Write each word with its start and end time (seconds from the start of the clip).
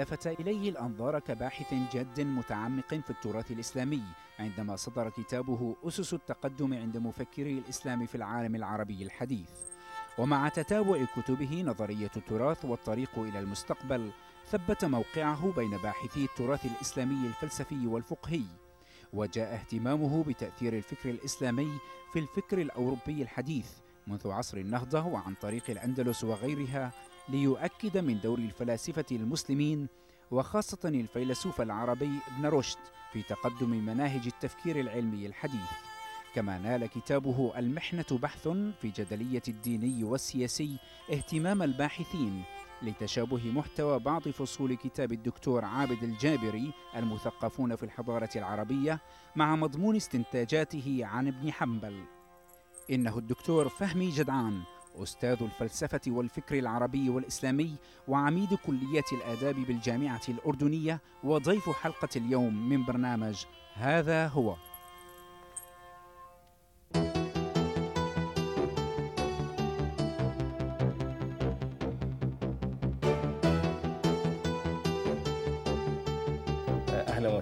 لفت 0.00 0.26
إليه 0.26 0.70
الأنظار 0.70 1.18
كباحث 1.18 1.74
جاد 1.92 2.20
متعمق 2.20 2.94
في 2.94 3.10
التراث 3.10 3.50
الإسلامي 3.50 4.02
عندما 4.38 4.76
صدر 4.76 5.10
كتابه 5.10 5.76
أسس 5.84 6.14
التقدم 6.14 6.74
عند 6.74 6.96
مفكري 6.96 7.58
الإسلام 7.58 8.06
في 8.06 8.14
العالم 8.14 8.54
العربي 8.54 9.02
الحديث. 9.02 9.50
ومع 10.18 10.48
تتابع 10.48 11.04
كتبه 11.16 11.62
نظرية 11.62 12.10
التراث 12.16 12.64
والطريق 12.64 13.18
إلى 13.18 13.38
المستقبل 13.38 14.10
ثبت 14.50 14.84
موقعه 14.84 15.52
بين 15.56 15.70
باحثي 15.70 16.24
التراث 16.24 16.64
الإسلامي 16.64 17.26
الفلسفي 17.26 17.86
والفقهي. 17.86 18.44
وجاء 19.12 19.54
اهتمامه 19.54 20.24
بتأثير 20.24 20.72
الفكر 20.72 21.10
الإسلامي 21.10 21.78
في 22.12 22.18
الفكر 22.18 22.60
الأوروبي 22.60 23.22
الحديث 23.22 23.70
منذ 24.06 24.30
عصر 24.30 24.56
النهضة 24.58 25.06
وعن 25.06 25.34
طريق 25.34 25.70
الأندلس 25.70 26.24
وغيرها 26.24 26.92
ليؤكد 27.30 27.98
من 27.98 28.20
دور 28.20 28.38
الفلاسفة 28.38 29.04
المسلمين 29.12 29.88
وخاصة 30.30 30.78
الفيلسوف 30.84 31.60
العربي 31.60 32.10
ابن 32.28 32.46
رشد 32.46 32.78
في 33.12 33.22
تقدم 33.22 33.70
مناهج 33.70 34.26
التفكير 34.26 34.80
العلمي 34.80 35.26
الحديث. 35.26 35.70
كما 36.34 36.58
نال 36.58 36.86
كتابه 36.86 37.52
المحنة 37.58 38.04
بحث 38.10 38.48
في 38.80 38.88
جدلية 38.96 39.42
الديني 39.48 40.04
والسياسي 40.04 40.76
اهتمام 41.12 41.62
الباحثين 41.62 42.42
لتشابه 42.82 43.50
محتوى 43.50 43.98
بعض 43.98 44.22
فصول 44.28 44.74
كتاب 44.74 45.12
الدكتور 45.12 45.64
عابد 45.64 46.02
الجابري 46.02 46.72
المثقفون 46.96 47.76
في 47.76 47.82
الحضارة 47.82 48.30
العربية 48.36 49.00
مع 49.36 49.56
مضمون 49.56 49.96
استنتاجاته 49.96 51.00
عن 51.02 51.28
ابن 51.28 51.52
حنبل. 51.52 52.04
إنه 52.90 53.18
الدكتور 53.18 53.68
فهمي 53.68 54.10
جدعان 54.10 54.62
أستاذ 55.02 55.36
الفلسفة 55.42 56.00
والفكر 56.06 56.58
العربي 56.58 57.10
والإسلامي 57.10 57.76
وعميد 58.08 58.54
كلية 58.54 59.04
الآداب 59.12 59.54
بالجامعة 59.54 60.20
الأردنية 60.28 61.00
وضيف 61.24 61.70
حلقة 61.70 62.08
اليوم 62.16 62.68
من 62.68 62.84
برنامج 62.84 63.44
هذا 63.74 64.26
هو. 64.26 64.56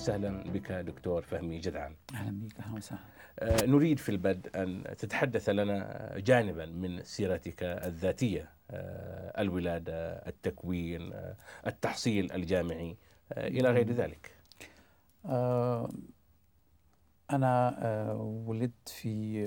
وسهلا 0.09 0.53
بك 0.53 0.73
دكتور 0.73 1.23
فهمي 1.23 1.59
جدعان. 1.59 1.97
أهلا 2.15 2.41
بك 2.41 2.61
أهلا 2.61 2.77
وسهلا. 2.77 3.01
آه، 3.39 3.67
نريد 3.67 3.99
في 3.99 4.09
البدء 4.09 4.63
أن 4.63 4.85
تتحدث 4.99 5.49
لنا 5.49 6.13
جانبا 6.19 6.67
من 6.67 7.05
سيرتك 7.05 7.63
الذاتية 7.63 8.51
آه، 8.71 9.41
الولاده 9.41 10.13
التكوين 10.13 11.13
آه، 11.13 11.37
التحصيل 11.67 12.33
الجامعي 12.33 12.97
إلى 13.33 13.71
غير 13.71 13.93
ذلك. 13.93 14.35
أنا 17.31 18.13
ولدت 18.47 18.89
في 18.89 19.47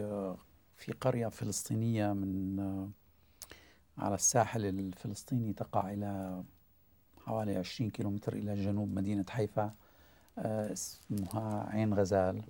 في 0.76 0.92
قرية 0.92 1.28
فلسطينية 1.28 2.14
من 2.14 2.60
على 3.98 4.16
الساحل 4.16 4.66
الفلسطيني 4.66 5.54
تقع 5.54 5.94
إلى 5.94 6.44
حوالي 7.26 7.56
20 7.56 7.90
كيلومتر 7.90 8.34
إلى 8.34 8.56
جنوب 8.56 8.94
مدينة 8.94 9.26
حيفا. 9.30 9.74
اسمها 10.38 11.70
عين 11.70 11.94
غزال. 11.94 12.42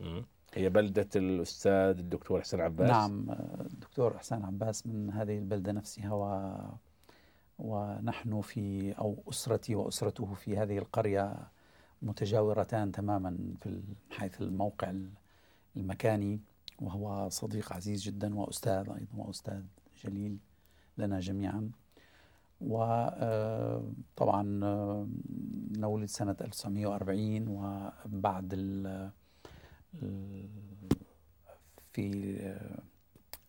هي 0.54 0.70
بلدة 0.70 1.10
الأستاذ 1.16 1.98
الدكتور 2.00 2.42
حسن 2.42 2.62
عباس؟ 2.62 2.90
نعم 2.90 3.32
الدكتور 3.62 4.18
حسن 4.18 4.44
عباس 4.46 4.88
من 4.88 5.10
هذه 5.12 5.38
البلدة 5.38 5.72
نفسها 5.72 6.12
و 6.14 6.56
ونحن 7.60 8.42
في 8.42 8.92
أو 8.92 9.24
أسرتي 9.30 9.76
وأسرته 9.76 10.34
في 10.34 10.58
هذه 10.58 10.78
القرية 10.78 11.48
متجاورتان 12.02 12.92
تماما 12.92 13.38
في 13.62 13.82
حيث 14.10 14.42
الموقع 14.42 14.94
المكاني 15.78 16.40
وهو 16.80 17.30
صديق 17.30 17.74
عزيز 17.74 18.02
جدا 18.02 18.36
وأستاذ 18.36 18.90
أيضا 18.90 19.16
وأستاذ 19.16 19.64
جليل 20.04 20.38
لنا 20.98 21.20
جميعا. 21.20 21.72
وطبعا 22.62 24.44
نولد 25.78 26.06
سنة 26.06 26.36
1940 26.42 27.48
وبعد 27.48 28.54
في 31.94 32.08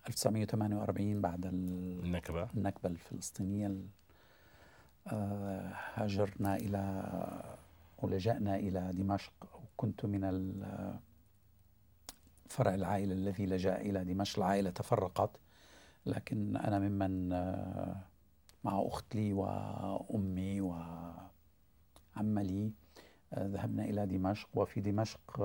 1948 0.09 1.21
بعد 1.21 1.47
النكبة. 1.47 2.49
النكبة 2.55 2.89
الفلسطينية 2.91 3.77
هاجرنا 5.95 6.57
إلى 6.57 7.03
ولجأنا 7.99 8.57
إلى 8.57 8.91
دمشق 8.93 9.33
وكنت 9.63 10.05
من 10.05 10.53
فرع 12.49 12.75
العائلة 12.75 13.13
الذي 13.13 13.47
لجأ 13.47 13.81
إلى 13.81 14.05
دمشق. 14.05 14.39
العائلة 14.39 14.71
تفرقت 14.71 15.31
لكن 16.07 16.57
أنا 16.57 16.79
ممن 16.79 17.33
مع 18.65 18.83
أخت 18.87 19.15
لي 19.15 19.33
وأمي 19.33 20.61
وعم 20.61 22.39
لي. 22.39 22.73
ذهبنا 23.39 23.85
إلى 23.85 24.07
دمشق 24.07 24.49
وفي 24.55 24.81
دمشق 24.81 25.41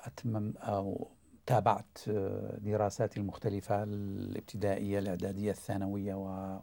أتمم 0.00 0.54
أو 0.56 1.08
تابعت 1.46 1.98
دراساتي 2.58 3.20
المختلفة 3.20 3.82
الابتدائية 3.82 4.98
الإعدادية 4.98 5.50
الثانوية 5.50 6.14
و 6.14 6.58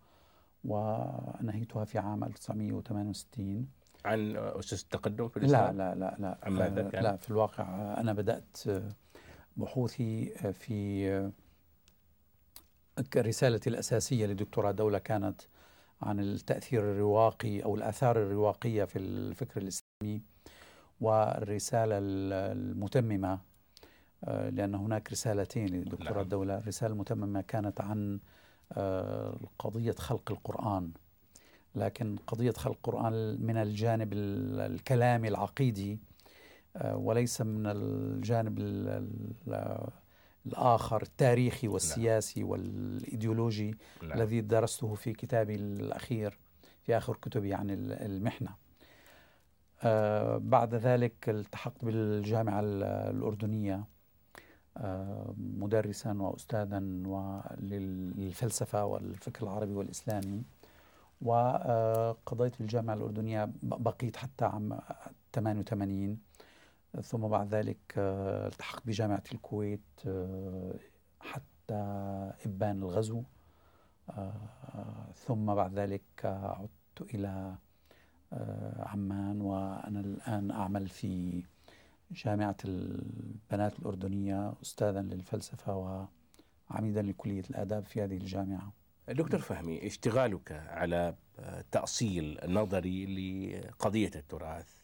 ونهيتها 0.63 1.85
في 1.85 1.99
عام 1.99 2.23
1968 2.23 3.67
عن 4.05 4.35
أسس 4.37 4.83
التقدم 4.83 5.27
في 5.27 5.37
الإسلام؟ 5.37 5.77
لا 5.77 5.95
لا 5.95 5.99
لا 5.99 6.15
لا 6.19 6.37
عن 6.43 6.51
ماذا 6.51 6.89
كان؟ 6.89 7.03
لا 7.03 7.15
في 7.15 7.29
الواقع 7.29 7.63
أنا 7.99 8.13
بدأت 8.13 8.57
بحوثي 9.57 10.29
في 10.53 11.31
رسالتي 13.17 13.69
الأساسية 13.69 14.25
لدكتوراه 14.25 14.71
دولة 14.71 14.97
كانت 14.97 15.41
عن 16.01 16.19
التأثير 16.19 16.81
الرواقي 16.81 17.63
أو 17.63 17.75
الآثار 17.75 18.17
الرواقية 18.17 18.83
في 18.83 18.99
الفكر 18.99 19.61
الإسلامي 19.61 19.86
والرسالة 21.01 21.95
المتممة 22.01 23.39
لأن 24.27 24.75
هناك 24.75 25.11
رسالتين 25.11 25.67
لدكتوراه 25.67 26.11
نعم. 26.11 26.21
الدولة 26.21 26.57
الرسالة 26.57 26.93
المتممة 26.93 27.41
كانت 27.41 27.81
عن 27.81 28.19
قضية 29.59 29.91
خلق 29.91 30.31
القرآن 30.31 30.91
لكن 31.75 32.15
قضية 32.27 32.51
خلق 32.51 32.75
القرآن 32.75 33.37
من 33.39 33.57
الجانب 33.57 34.13
الكلامي 34.13 35.27
العقيدي 35.27 35.99
وليس 36.83 37.41
من 37.41 37.63
الجانب 37.65 38.59
الآخر 40.45 41.01
التاريخي 41.01 41.67
والسياسي 41.67 42.39
نعم. 42.39 42.49
والإيديولوجي 42.49 43.75
نعم. 44.03 44.11
الذي 44.11 44.41
درسته 44.41 44.95
في 44.95 45.13
كتابي 45.13 45.55
الأخير 45.55 46.37
في 46.83 46.97
آخر 46.97 47.17
كتبي 47.21 47.53
عن 47.53 47.67
المحنة 47.91 48.66
آه 49.83 50.37
بعد 50.37 50.75
ذلك 50.75 51.29
التحقت 51.29 51.85
بالجامعة 51.85 52.59
الأردنية 53.09 53.83
آه 54.77 55.33
مدرسا 55.37 56.13
وأستاذا 56.13 56.79
للفلسفة 57.59 58.85
والفكر 58.85 59.43
العربي 59.43 59.73
والإسلامي. 59.73 60.43
وقضيت 61.21 62.61
الجامعة 62.61 62.93
الأردنية 62.93 63.49
بقيت 63.63 64.17
حتى 64.17 64.45
عام 64.45 64.79
88 65.33 66.19
ثم 67.01 67.27
بعد 67.27 67.47
ذلك 67.53 67.77
التحقت 67.97 68.87
بجامعة 68.87 69.23
الكويت 69.33 69.81
حتى 71.19 71.73
إبان 72.45 72.83
الغزو. 72.83 73.23
ثم 75.15 75.55
بعد 75.55 75.73
ذلك 75.73 76.03
عدت 76.25 77.01
إلى 77.13 77.55
عمان 78.79 79.41
وأنا 79.41 79.99
الآن 79.99 80.51
أعمل 80.51 80.87
في 80.87 81.43
جامعة 82.11 82.57
البنات 82.65 83.79
الأردنية 83.79 84.53
أستاذا 84.61 85.01
للفلسفة 85.01 86.07
وعميدا 86.71 87.01
لكلية 87.01 87.43
الآداب 87.49 87.85
في 87.85 88.03
هذه 88.03 88.17
الجامعة. 88.17 88.73
دكتور 89.09 89.39
فهمي 89.39 89.87
اشتغالك 89.87 90.51
على 90.51 91.15
تأصيل 91.71 92.39
نظري 92.47 93.05
لقضية 93.05 94.11
التراث 94.15 94.77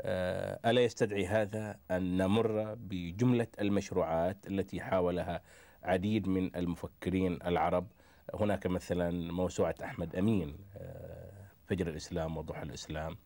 آه، 0.00 0.70
ألا 0.70 0.80
يستدعي 0.80 1.26
هذا 1.26 1.78
أن 1.90 2.16
نمر 2.16 2.74
بجملة 2.74 3.46
المشروعات 3.60 4.46
التي 4.46 4.80
حاولها 4.80 5.42
عديد 5.82 6.28
من 6.28 6.56
المفكرين 6.56 7.38
العرب؟ 7.46 7.86
هناك 8.34 8.66
مثلا 8.66 9.32
موسوعة 9.32 9.74
أحمد 9.84 10.16
أمين 10.16 10.56
آه، 10.76 11.17
فجر 11.68 11.88
الإسلام 11.88 12.36
وضحى 12.36 12.62
الإسلام. 12.62 13.16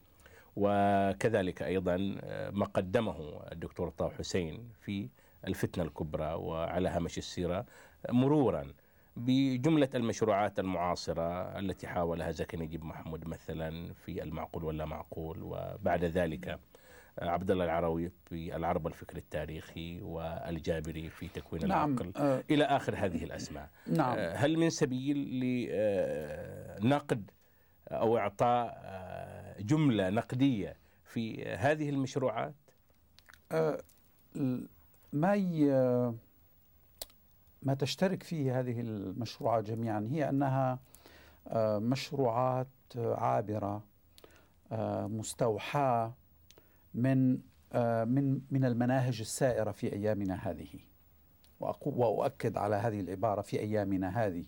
وكذلك 0.57 1.63
أيضا 1.63 2.17
آه، 2.21 2.51
ما 2.51 2.67
قدمه 2.67 3.43
الدكتور 3.53 3.91
طه 3.91 4.11
حسين 4.19 4.69
في 4.81 5.09
الفتنة 5.47 5.85
الكبرى 5.85 6.35
وعلى 6.35 6.89
هامش 6.89 7.19
السيرة 7.19 7.67
مرورا 8.11 8.73
بجملة 9.17 9.89
المشروعات 9.95 10.59
المعاصرة 10.59 11.59
التي 11.59 11.87
حاولها 11.87 12.31
زكي 12.31 12.57
نجيب 12.57 12.85
محمود 12.85 13.29
مثلا 13.29 13.93
في 13.93 14.23
المعقول 14.23 14.65
ولا 14.65 14.85
معقول 14.85 15.39
وبعد 15.43 16.05
ذلك 16.05 16.59
عبد 17.19 17.51
الله 17.51 17.65
العروي 17.65 18.11
في 18.29 18.57
العرب 18.57 18.85
والفكر 18.85 19.17
التاريخي 19.17 20.01
والجابري 20.03 21.09
في 21.09 21.29
تكوين 21.29 21.69
نعم 21.69 21.93
العقل. 21.95 22.13
آه 22.17 22.45
إلى 22.51 22.65
آخر 22.65 22.95
هذه 22.97 23.25
الأسماء. 23.25 23.69
نعم. 23.87 24.19
آه 24.19 24.35
هل 24.35 24.59
من 24.59 24.71
سبيل 24.71 25.17
لنقد 26.83 27.31
أو 27.93 28.19
إعطاء 28.19 28.81
آه، 28.85 29.63
جملة 29.63 30.11
نقدية 30.11 30.77
في 31.05 31.45
هذه 31.45 31.91
المشروعات؟ 31.91 32.55
آه 33.53 33.83
ما 35.13 35.35
ما 37.63 37.75
تشترك 37.75 38.23
فيه 38.23 38.61
هذه 38.61 38.81
المشروعات 38.81 39.65
جميعا. 39.65 40.09
هي 40.11 40.29
أنها 40.29 40.79
آه، 41.49 41.79
مشروعات 41.79 42.69
عابرة 42.97 43.83
مستوحاة 45.07 46.15
من 46.95 47.39
من 48.05 48.41
من 48.51 48.65
المناهج 48.65 49.21
السائرة 49.21 49.71
في 49.71 49.93
أيامنا 49.93 50.35
هذه. 50.35 50.69
وأؤكد 51.85 52.57
على 52.57 52.77
هذه 52.77 53.01
العبارة 53.01 53.43
في 53.43 53.61
أيامنا 53.61 54.27
هذه. 54.27 54.45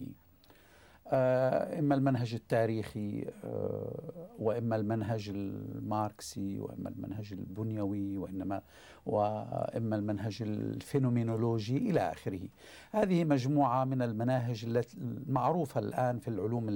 إما 1.07 1.95
المنهج 1.95 2.35
التاريخي 2.35 3.27
آه، 3.45 4.29
وإما 4.39 4.77
المنهج 4.77 5.29
الماركسي 5.29 6.61
وإما 6.61 6.89
المنهج 6.89 7.33
البنيوي 7.33 8.19
وإنما 8.19 8.63
وإما 9.07 9.97
المنهج 9.97 10.43
الفينومينولوجي 10.43 11.77
إلى 11.77 12.01
آخره 12.01 12.49
هذه 12.93 13.25
مجموعة 13.25 13.85
من 13.85 14.03
المناهج 14.03 14.65
المعروفة 14.97 15.81
الآن 15.81 16.19
في 16.19 16.29
العلوم 16.29 16.67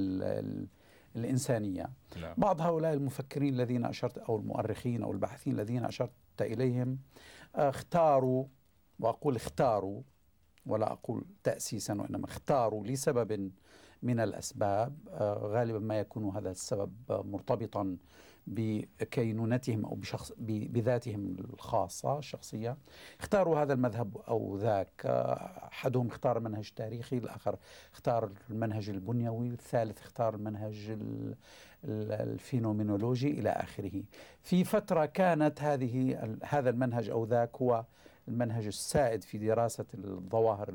الإنسانية 1.16 1.90
نعم. 2.20 2.34
بعض 2.36 2.60
هؤلاء 2.60 2.92
المفكرين 2.92 3.54
الذين 3.54 3.84
أشرت 3.84 4.18
أو 4.18 4.36
المؤرخين 4.36 5.02
أو 5.02 5.12
الباحثين 5.12 5.54
الذين 5.54 5.84
أشرت 5.84 6.12
إليهم 6.40 6.98
آه، 7.56 7.68
اختاروا 7.68 8.44
وأقول 9.00 9.36
اختاروا 9.36 10.02
ولا 10.66 10.92
أقول 10.92 11.24
تأسيسا 11.42 11.94
وإنما 11.94 12.24
اختاروا 12.24 12.86
لسبب 12.86 13.50
من 14.02 14.20
الأسباب 14.20 14.96
آه، 15.10 15.34
غالبا 15.34 15.78
ما 15.78 15.98
يكون 15.98 16.36
هذا 16.36 16.50
السبب 16.50 16.92
مرتبطا 17.08 17.96
بكينونتهم 18.48 19.84
أو 19.84 19.94
بشخص 19.94 20.32
بذاتهم 20.38 21.36
الخاصة 21.54 22.18
الشخصية 22.18 22.76
اختاروا 23.20 23.58
هذا 23.58 23.72
المذهب 23.72 24.16
أو 24.28 24.56
ذاك 24.56 25.06
أحدهم 25.06 26.06
اختار 26.06 26.40
منهج 26.40 26.70
تاريخي 26.76 27.18
الآخر 27.18 27.56
اختار 27.92 28.30
المنهج 28.50 28.90
البنيوي 28.90 29.48
الثالث 29.48 30.00
اختار 30.00 30.34
المنهج 30.34 30.98
الفينومينولوجي 31.84 33.30
إلى 33.30 33.50
آخره. 33.50 34.02
في 34.42 34.64
فترة 34.64 35.06
كانت 35.06 35.62
هذه 35.62 36.18
هذا 36.44 36.70
المنهج 36.70 37.10
أو 37.10 37.24
ذاك 37.24 37.56
هو 37.56 37.84
المنهج 38.28 38.66
السائد 38.66 39.24
في 39.24 39.38
دراسة 39.38 39.84
الظواهر 39.94 40.68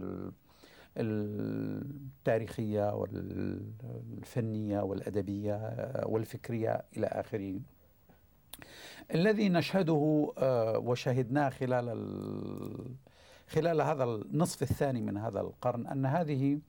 التاريخية 0.97 2.93
والفنية 2.93 4.79
والأدبية 4.79 5.75
والفكرية 6.05 6.83
إلى 6.97 7.07
آخره. 7.07 7.59
الذي 9.13 9.49
نشهده 9.49 10.33
آه، 10.37 10.77
وشهدناه 10.77 11.49
خلال 11.49 11.89
خلال 13.47 13.81
هذا 13.81 14.03
النصف 14.03 14.63
الثاني 14.63 15.01
من 15.01 15.17
هذا 15.17 15.41
القرن 15.41 15.87
أن 15.87 16.05
هذه 16.05 16.59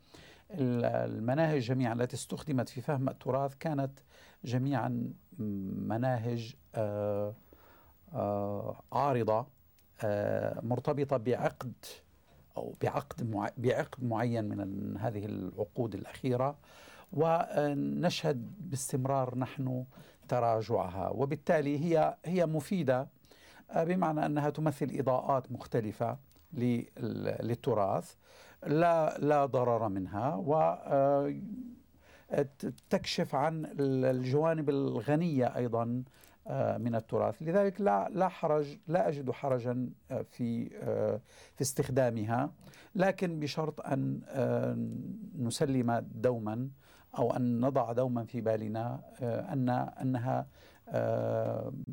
المناهج 0.50 1.60
جميعا 1.60 1.94
التي 1.94 2.16
استخدمت 2.16 2.68
في 2.68 2.80
فهم 2.80 3.08
التراث 3.08 3.54
كانت 3.54 3.90
جميعا 4.44 5.12
مناهج 5.38 6.54
آه، 6.74 7.34
آه، 8.14 8.82
عارضة 8.92 9.46
مرتبطة 10.62 11.16
بعقد 11.16 11.72
أو 12.56 12.74
بعقد 12.82 13.50
بعقد 13.56 14.04
معين 14.04 14.44
من 14.44 14.96
هذه 14.96 15.24
العقود 15.24 15.94
الأخيرة 15.94 16.56
ونشهد 17.12 18.52
باستمرار 18.70 19.38
نحن 19.38 19.84
تراجعها. 20.28 21.08
وبالتالي 21.08 21.78
هي 21.78 22.16
هي 22.24 22.46
مفيدة 22.46 23.08
بمعنى 23.76 24.26
أنها 24.26 24.50
تمثل 24.50 24.90
إضاءات 24.94 25.52
مختلفة 25.52 26.18
للتراث 27.42 28.14
لا 28.66 29.19
لا 29.19 29.46
ضرر 29.46 29.88
منها 29.88 30.34
و 30.34 30.55
آه، 30.86 31.34
تكشف 32.90 33.34
عن 33.34 33.67
الجوانب 33.81 34.70
الغنية 34.70 35.56
أيضا 35.56 36.02
من 36.79 36.94
التراث. 36.94 37.43
لذلك 37.43 37.81
لا 37.81 38.08
لا 38.08 38.29
حرج 38.29 38.79
لا 38.89 39.08
أجد 39.08 39.31
حرجا 39.31 39.91
آه، 40.10 40.22
في 40.22 40.70
آه، 40.82 41.20
في 41.55 41.63
استخدامها. 41.63 42.53
لكن 42.94 43.41
بشرط 43.41 43.81
أن 43.81 44.20
نسلم 45.39 46.06
دوما 46.15 46.69
أو 47.19 47.36
أن 47.36 47.60
نضع 47.60 47.93
دوما 47.93 48.24
في 48.24 48.41
بالنا 48.41 49.01
أن 49.22 49.69
أنها 49.69 50.46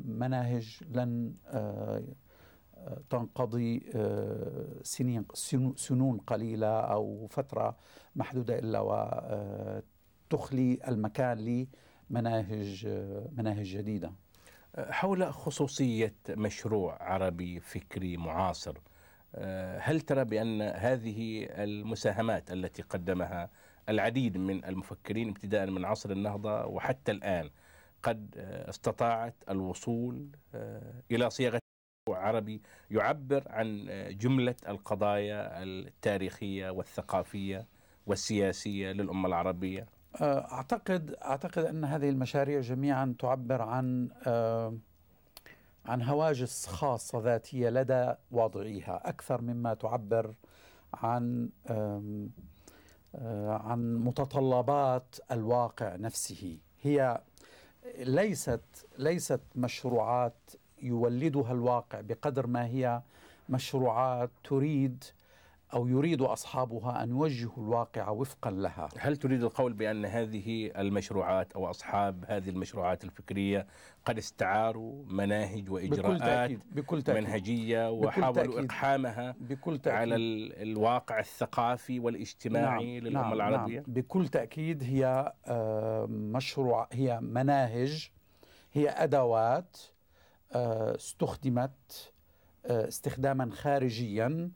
مناهج 0.04 0.80
لن 0.90 1.34
تنقضي 3.10 3.82
سنين 4.82 5.24
سنون 5.76 6.18
قليلة 6.18 6.80
أو 6.80 7.26
فترة 7.30 7.76
محدودة 8.16 8.58
إلا 8.58 8.80
وتخلي 10.30 10.78
المكان 10.88 11.66
لمناهج 12.10 12.86
مناهج 13.36 13.66
جديدة. 13.76 14.12
حول 14.78 15.32
خصوصية 15.32 16.14
مشروع 16.28 17.02
عربي 17.02 17.60
فكري 17.60 18.16
معاصر 18.16 18.78
آه، 19.34 19.78
هل 19.78 20.00
ترى 20.00 20.24
بأن 20.24 20.62
هذه 20.62 21.46
المساهمات 21.50 22.52
التي 22.52 22.82
قدمها 22.82 23.50
العديد 23.88 24.36
من 24.36 24.64
المفكرين 24.64 25.28
ابتداء 25.28 25.70
من 25.70 25.84
عصر 25.84 26.10
النهضة 26.10 26.66
وحتى 26.66 27.12
الآن 27.12 27.50
قد 28.02 28.34
استطاعت 28.68 29.34
الوصول 29.48 30.28
آه، 30.54 31.02
إلى 31.10 31.30
صياغة 31.30 31.58
عربي 32.08 32.62
يعبر 32.90 33.44
عن 33.46 33.86
جملة 34.20 34.56
القضايا 34.68 35.62
التاريخية 35.62 36.70
والثقافية 36.70 37.66
والسياسية 38.06 38.92
للأمة 38.92 39.28
العربية؟ 39.28 39.82
آه، 39.82 40.01
اعتقد 40.20 41.14
أعتقد 41.24 41.64
أن 41.64 41.84
هذه 41.84 42.08
المشاريع 42.08 42.60
جميعا 42.60 43.14
تعبر 43.18 43.62
عن 43.62 44.08
آه، 44.26 44.74
عن 45.86 46.02
هواجس 46.02 46.66
خاصة 46.66 47.20
ذاتية 47.20 47.70
لدى 47.70 48.14
واضعيها 48.30 49.08
أكثر 49.08 49.40
مما 49.40 49.74
تعبر 49.74 50.34
عن 50.94 51.48
آه، 51.66 52.28
عن 53.48 53.96
متطلبات 53.96 55.16
الواقع 55.30 55.96
نفسه. 55.96 56.58
هي 56.82 57.20
ليست 57.98 58.86
ليست 58.98 59.40
مشروعات 59.56 60.50
يولدها 60.82 61.52
الواقع 61.52 62.00
بقدر 62.00 62.46
ما 62.46 62.66
هي 62.66 63.02
مشروعات 63.48 64.30
تريد 64.44 65.04
أو 65.74 65.88
يريد 65.88 66.22
أصحابها 66.22 67.02
أن 67.02 67.10
يوجهوا 67.10 67.64
الواقع 67.64 68.08
وفقا 68.08 68.50
لها 68.50 68.88
هل 68.98 69.16
تريد 69.16 69.42
القول 69.42 69.72
بأن 69.72 70.04
هذه 70.04 70.70
المشروعات 70.76 71.52
أو 71.52 71.70
أصحاب 71.70 72.24
هذه 72.28 72.48
المشروعات 72.48 73.04
الفكرية 73.04 73.66
قد 74.04 74.18
استعاروا 74.18 75.04
مناهج 75.06 75.70
وإجراءات 75.70 76.10
بكل 76.10 76.18
تأكيد. 76.18 76.60
بكل 76.72 77.02
تأكيد. 77.02 77.24
منهجية 77.24 77.90
وحاولوا 77.90 78.44
بكل 78.44 78.64
إقحامها 78.64 79.34
بكل 79.40 79.78
تأكيد. 79.78 79.98
على 79.98 80.16
الواقع 80.62 81.18
الثقافي 81.18 82.00
والاجتماعي 82.00 83.00
نعم. 83.00 83.08
للأمة 83.08 83.22
نعم. 83.22 83.32
العربية 83.32 83.80
نعم. 83.80 83.84
بكل 83.86 84.28
تأكيد 84.28 84.82
هي 84.82 85.32
آه، 85.46 86.06
مشروع 86.06 86.88
هي 86.92 87.20
مناهج 87.20 88.10
هي 88.72 88.88
أدوات 88.88 89.76
آه، 90.52 90.96
استخدمت 90.96 92.12
آه، 92.66 92.88
استخداما 92.88 93.50
خارجيا 93.50 94.50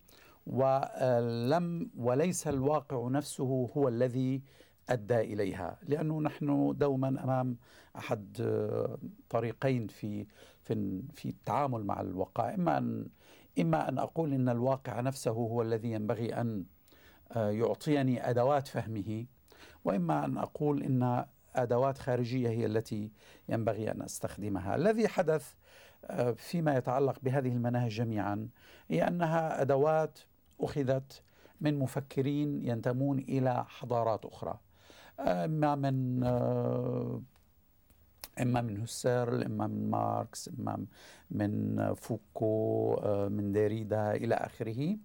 ولم 0.46 1.90
وليس 1.96 2.48
الواقع 2.48 3.08
نفسه 3.08 3.70
هو 3.76 3.88
الذي 3.88 4.42
أدى 4.88 5.20
إليها 5.20 5.78
لأنه 5.82 6.20
نحن 6.20 6.74
دوما 6.78 7.08
أمام 7.08 7.56
أحد 7.96 8.36
طريقين 9.28 9.86
في 9.86 10.26
في 10.62 11.02
في 11.14 11.28
التعامل 11.28 11.84
مع 11.84 12.00
الوقائع 12.00 12.54
إما 12.54 12.78
أن 12.78 13.08
إما 13.60 13.88
أن 13.88 13.98
أقول 13.98 14.32
إن 14.32 14.48
الواقع 14.48 15.00
نفسه 15.00 15.30
هو 15.30 15.62
الذي 15.62 15.92
ينبغي 15.92 16.34
أن 16.34 16.64
آه، 17.32 17.50
يعطيني 17.50 18.30
أدوات 18.30 18.68
فهمه 18.68 19.26
وإما 19.84 20.24
أن 20.24 20.38
أقول 20.38 20.82
إن 20.82 21.24
أدوات 21.54 21.98
خارجية 21.98 22.48
هي 22.48 22.66
التي 22.66 23.10
ينبغي 23.48 23.90
أن 23.90 24.02
أستخدمها. 24.02 24.76
الذي 24.76 25.08
حدث 25.08 25.54
آه، 26.04 26.32
فيما 26.32 26.76
يتعلق 26.76 27.18
بهذه 27.22 27.48
المناهج 27.48 27.90
جميعا 27.90 28.48
هي 28.88 29.08
أنها 29.08 29.62
أدوات 29.62 30.18
أخذت 30.60 31.22
من 31.60 31.78
مفكرين 31.78 32.64
ينتمون 32.64 33.18
إلى 33.18 33.64
حضارات 33.68 34.24
أخرى. 34.24 34.58
إما 35.20 35.74
من 35.74 36.24
آه، 36.24 37.22
إما 38.42 38.60
من 38.60 38.80
هوسيرل 38.80 39.44
إما 39.44 39.66
من 39.66 39.90
ماركس 39.90 40.48
إما 40.48 40.86
من 41.30 41.94
فوكو 41.94 42.94
آه، 42.94 43.28
من 43.28 43.52
ديريدا 43.52 44.14
إلى 44.14 44.34
آخره. 44.34 44.96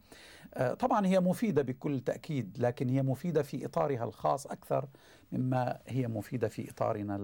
آه، 0.54 0.74
طبعا 0.74 1.08
هي 1.08 1.20
مفيدة 1.20 1.62
بكل 1.62 2.00
تأكيد 2.00 2.58
لكن 2.60 2.90
هي 2.90 3.02
مفيدة 3.02 3.44
في 3.44 3.66
إطارها 3.66 4.04
الخاص 4.04 4.48
أكثر 4.48 4.88
مما 5.32 5.80
هي 5.88 6.08
مفيدة 6.08 6.48
في 6.48 6.70
إطارنا 6.72 7.16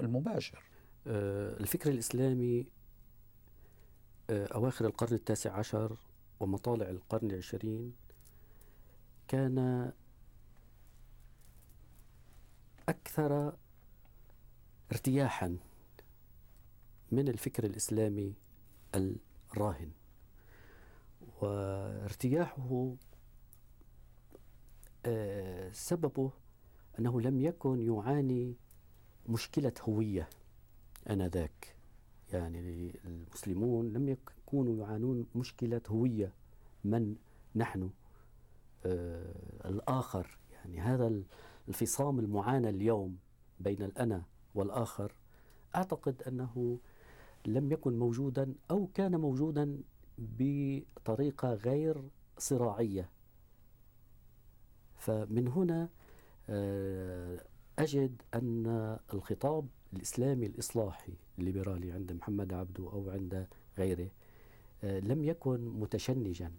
المباشر. 0.00 0.62
الفكر 1.06 1.90
الإسلامي 1.90 2.66
أواخر 4.30 4.86
القرن 4.86 5.14
التاسع 5.14 5.52
عشر 5.52 5.96
ومطالع 6.40 6.90
القرن 6.90 7.30
العشرين 7.30 7.94
كان 9.28 9.92
أكثر 12.88 13.56
ارتياحا 14.92 15.56
من 17.12 17.28
الفكر 17.28 17.64
الإسلامي 17.64 18.34
الراهن. 18.94 19.90
وارتياحه 21.42 22.94
آه، 25.06 25.72
سببه 25.72 26.32
أنه 26.98 27.20
لم 27.20 27.40
يكن 27.40 27.80
يعاني 27.80 28.56
مشكلة 29.28 29.72
هوية 29.80 30.28
آنذاك. 31.10 31.76
يعني 32.32 32.92
المسلمون 33.04 33.92
لم 33.92 34.08
يكونوا 34.50 34.86
يعانون 34.86 35.26
مشكلة 35.34 35.80
هوية 35.88 36.32
من 36.84 37.16
نحن. 37.56 37.90
آه 38.86 39.68
الآخر 39.68 40.38
يعني 40.52 40.80
هذا 40.80 41.22
الفصام 41.68 42.18
المعانى 42.18 42.68
اليوم 42.68 43.16
بين 43.60 43.82
الأنا 43.82 44.22
والآخر 44.54 45.12
أعتقد 45.74 46.22
أنه 46.22 46.78
لم 47.46 47.72
يكن 47.72 47.98
موجودا 47.98 48.54
أو 48.70 48.88
كان 48.94 49.16
موجودا 49.16 49.82
بطريقة 50.18 51.54
غير 51.54 52.02
صراعية. 52.38 53.08
فمن 54.96 55.48
هنا 55.48 55.88
آه، 56.48 57.44
أجد 57.78 58.22
أن 58.34 58.98
الخطاب 59.14 59.68
الإسلامي 59.92 60.46
الإصلاحي 60.46 61.12
الليبرالي 61.38 61.92
عند 61.92 62.12
محمد 62.12 62.52
عبده 62.52 62.84
أو 62.92 63.10
عند 63.10 63.46
غيره 63.78 64.10
لم 64.82 65.24
يكن 65.24 65.60
متشنجا 65.60 66.52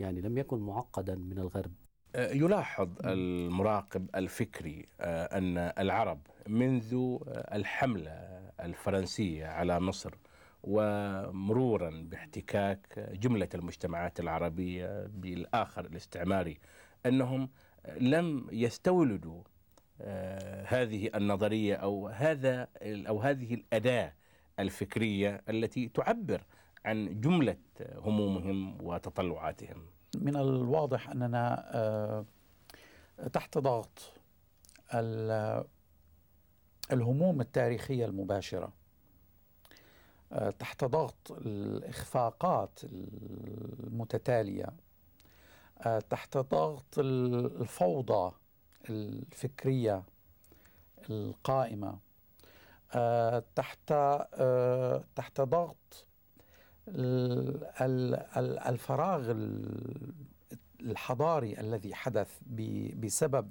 يعني 0.00 0.20
لم 0.20 0.38
يكن 0.38 0.58
معقدا 0.58 1.14
من 1.14 1.38
الغرب. 1.38 1.72
آه، 2.14 2.32
يلاحظ 2.32 2.88
المراقب 3.04 4.10
الفكري 4.14 4.88
آه، 5.00 5.24
أن 5.38 5.58
العرب 5.58 6.20
منذ 6.46 7.18
الحملة 7.28 8.10
الفرنسية 8.60 9.46
على 9.46 9.80
مصر 9.80 10.14
ومرورا 10.62 11.90
باحتكاك 11.90 13.10
جملة 13.12 13.48
المجتمعات 13.54 14.20
العربية 14.20 15.06
بالآخر 15.06 15.84
الاستعماري 15.84 16.58
أنهم 17.06 17.48
لم 18.00 18.46
يستولدوا 18.52 19.42
هذه 20.66 21.10
النظرية 21.14 21.74
أو 21.74 22.08
هذا 22.08 22.68
أو 22.82 23.20
هذه 23.20 23.54
الأداة 23.54 24.14
الفكرية 24.58 25.42
التي 25.48 25.88
تعبر 25.88 26.42
عن 26.84 27.20
جملة 27.20 27.56
همومهم 27.96 28.82
وتطلعاتهم. 28.82 29.86
من 30.16 30.36
الواضح 30.36 31.10
أننا 31.10 31.70
آه، 31.76 32.24
تحت 33.32 33.58
ضغط 33.58 34.12
الهموم 36.92 37.40
التاريخية 37.40 38.06
المباشرة. 38.06 38.72
آه، 40.32 40.50
تحت 40.50 40.84
ضغط 40.84 41.32
الإخفاقات 41.32 42.80
المتتالية. 42.84 44.66
آه، 45.86 45.98
تحت 45.98 46.36
ضغط 46.38 46.98
الفوضى 46.98 48.32
الفكرية 48.90 50.02
القائمة. 51.10 51.98
تحت 53.54 53.94
تحت 55.16 55.40
ضغط 55.40 56.06
الفراغ 58.68 59.34
الحضاري 60.80 61.60
الذي 61.60 61.94
حدث 61.94 62.40
بسبب 62.96 63.50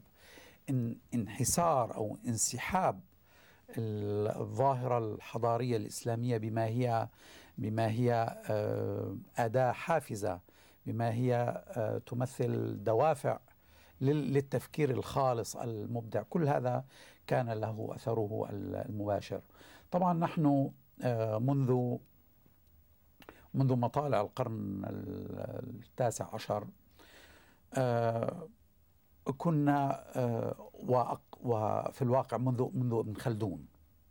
انحسار 1.13 1.95
أو 1.95 2.17
انسحاب 2.27 2.99
الظاهرة 3.77 4.97
الحضارية 4.97 5.77
الإسلامية 5.77 6.37
بما 6.37 6.65
هي 6.65 7.07
بما 7.57 7.89
هي 7.89 8.37
آه، 8.49 9.15
أداة 9.37 9.71
حافزة 9.71 10.39
بما 10.85 11.13
هي 11.13 11.63
آه، 11.67 11.97
تمثل 11.97 12.83
دوافع 12.83 13.39
للتفكير 14.01 14.89
الخالص 14.89 15.55
المبدع. 15.55 16.23
كل 16.29 16.47
هذا 16.47 16.85
كان 17.27 17.49
له 17.49 17.89
أثره 17.95 18.47
المباشر. 18.49 19.41
طبعا 19.91 20.13
نحن 20.13 20.71
آه، 21.01 21.37
منذ 21.37 21.97
منذ 23.53 23.75
مطالع 23.75 24.21
القرن 24.21 24.81
التاسع 24.85 26.27
عشر 26.33 26.67
آه، 27.73 28.47
كنا 29.37 30.03
آه، 30.15 30.69
وفي 31.43 32.01
الواقع 32.01 32.37
منذ 32.37 32.69
منذ 32.73 32.93
ابن 32.93 33.13
خلدون. 33.15 33.65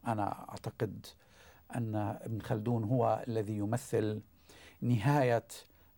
أنا 0.06 0.48
أعتقد 0.48 1.06
أن 1.74 1.94
ابن 1.96 2.40
خلدون 2.40 2.84
هو 2.84 3.24
الذي 3.28 3.56
يمثل 3.56 4.20
نهاية 4.80 5.44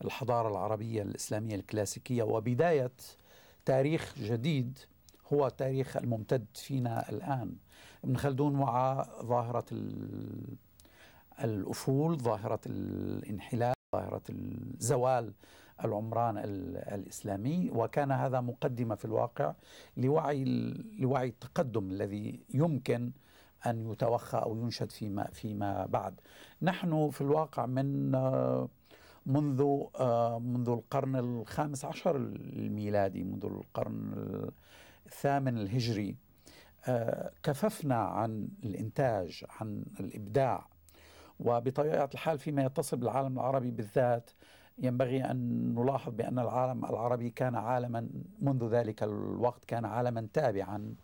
الحضارة 0.04 0.48
العربية 0.48 1.02
الإسلامية 1.02 1.54
الكلاسيكية 1.54 2.22
وبداية 2.22 2.90
تاريخ 3.64 4.14
جديد 4.18 4.78
هو 5.32 5.46
التاريخ 5.46 5.96
الممتد 5.96 6.46
فينا 6.54 7.08
الآن. 7.10 7.56
ابن 8.04 8.16
خلدون 8.16 8.56
وعى 8.56 9.06
ظاهرة 9.22 9.64
الأفول 11.44 12.18
ظاهرة 12.18 12.60
الانحلال 12.66 13.74
ظاهرة 13.96 14.22
الزوال 14.30 15.32
العمران 15.84 16.38
الإسلامي. 16.38 17.70
وكان 17.70 18.12
هذا 18.12 18.40
مقدمة 18.40 18.94
في 18.94 19.04
الواقع 19.04 19.54
لوعي 19.96 20.44
لوعي 20.98 21.28
التقدم 21.28 21.90
الذي 21.90 22.40
يمكن 22.54 23.10
أن 23.66 23.90
يتوخى 23.90 24.38
أو 24.38 24.56
ينشد 24.56 24.90
فيما 24.90 25.24
فيما 25.32 25.86
بعد. 25.86 26.20
نحن 26.62 27.10
في 27.10 27.20
الواقع 27.20 27.66
من 27.66 28.10
منذ 29.26 29.62
منذ 30.40 30.68
القرن 30.68 31.16
الخامس 31.16 31.84
عشر 31.84 32.16
الميلادي 32.16 33.24
منذ 33.24 33.44
القرن 33.44 34.12
الثامن 35.06 35.58
الهجري 35.58 36.16
كففنا 37.42 37.94
عن 37.96 38.48
الإنتاج 38.64 39.44
عن 39.60 39.84
الإبداع 40.00 40.69
وبطبيعة 41.40 42.10
الحال 42.14 42.38
فيما 42.38 42.62
يتصل 42.64 42.96
بالعالم 42.96 43.38
العربي 43.38 43.70
بالذات 43.70 44.30
ينبغي 44.78 45.24
أن 45.24 45.74
نلاحظ 45.74 46.12
بأن 46.14 46.38
العالم 46.38 46.84
العربي 46.84 47.30
كان 47.30 47.54
عالما 47.54 48.08
منذ 48.40 48.68
ذلك 48.68 49.02
الوقت 49.02 49.64
كان 49.64 49.84
عالما 49.84 50.28
تابعا 50.32 50.94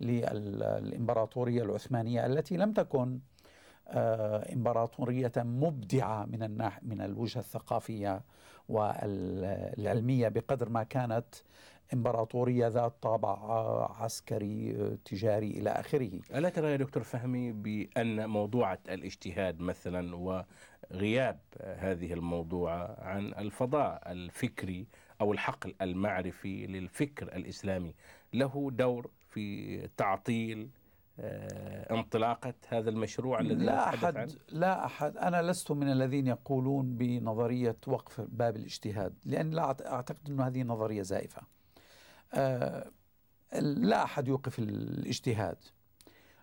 للإمبراطورية 0.00 1.62
العثمانية 1.62 2.26
التي 2.26 2.56
لم 2.56 2.72
تكن 2.72 3.18
آه، 3.88 4.52
إمبراطورية 4.52 5.32
مبدعة 5.36 6.24
من 6.24 6.70
من 6.82 7.00
الوجهة 7.00 7.40
الثقافية 7.40 8.22
والعلمية 8.68 10.28
بقدر 10.28 10.68
ما 10.68 10.82
كانت. 10.82 11.26
إمبراطورية 11.94 12.68
ذات 12.68 12.94
طابع 13.02 13.38
عسكري 14.00 14.72
تجاري 15.04 15.50
إلى 15.50 15.70
آخره. 15.70 16.20
ألا 16.34 16.48
ترى 16.48 16.70
يا 16.70 16.76
دكتور 16.76 17.02
فهمي 17.02 17.52
بأن 17.52 18.28
موضوعة 18.30 18.78
الاجتهاد 18.88 19.60
مثلا 19.60 20.16
وغياب 20.16 21.38
هذه 21.62 22.12
الموضوعة 22.12 22.96
عن 23.00 23.26
الفضاء 23.26 24.12
الفكري 24.12 24.86
أو 25.20 25.32
الحقل 25.32 25.74
المعرفي 25.82 26.66
للفكر 26.66 27.26
الإسلامي 27.36 27.94
له 28.32 28.70
دور 28.72 29.10
في 29.30 29.78
تعطيل 29.96 30.68
آه، 31.20 31.94
انطلاقة 31.94 32.54
هذا 32.68 32.90
المشروع 32.90 33.40
الذي 33.40 33.64
لا 33.64 33.88
أحد 33.88 34.16
عنه؟ 34.16 34.32
لا 34.48 34.84
أحد. 34.86 35.16
أنا 35.16 35.42
لست 35.42 35.72
من 35.72 35.92
الذين 35.92 36.26
يقولون 36.26 36.96
بنظرية 36.96 37.76
وقف 37.86 38.20
باب 38.20 38.56
الاجتهاد 38.56 39.14
لأن 39.24 39.50
لا 39.50 39.62
أعت- 39.72 39.86
أعتقد 39.86 40.28
أن 40.30 40.40
هذه 40.40 40.62
نظرية 40.62 41.02
زائفة. 41.02 41.42
لا 43.60 44.04
أحد 44.04 44.28
يوقف 44.28 44.58
الاجتهاد 44.58 45.56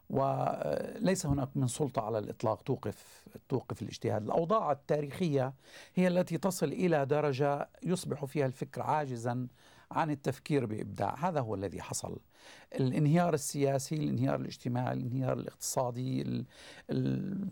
وليس 0.10 1.26
هناك 1.26 1.50
من 1.56 1.68
سلطة 1.68 2.02
على 2.02 2.20
الإطلاق 2.20 2.62
توقف 2.62 3.26
توقف 3.50 3.82
الاجتهاد. 3.82 4.24
الأوضاع 4.24 4.72
التاريخية 4.72 5.54
هي 5.96 6.08
التي 6.08 6.38
تصل 6.38 6.68
إلى 6.68 7.06
درجة 7.06 7.70
يصبح 7.84 8.26
فيها 8.26 8.46
الفكر 8.46 8.82
عاجزا 8.82 9.48
عن 9.92 10.12
التفكير 10.12 10.66
بإبداع. 10.66 11.16
هذا 11.30 11.40
هو 11.40 11.56
الذي 11.56 11.82
حصل. 11.82 12.20
الانهيار 12.76 13.34
السياسي 13.34 13.96
الانهيار 13.96 14.36
الاجتماعي 14.36 14.94
الانهيار 14.94 15.34
الاقتصادي 15.34 16.22
ال 16.22 16.46
ال 16.90 17.48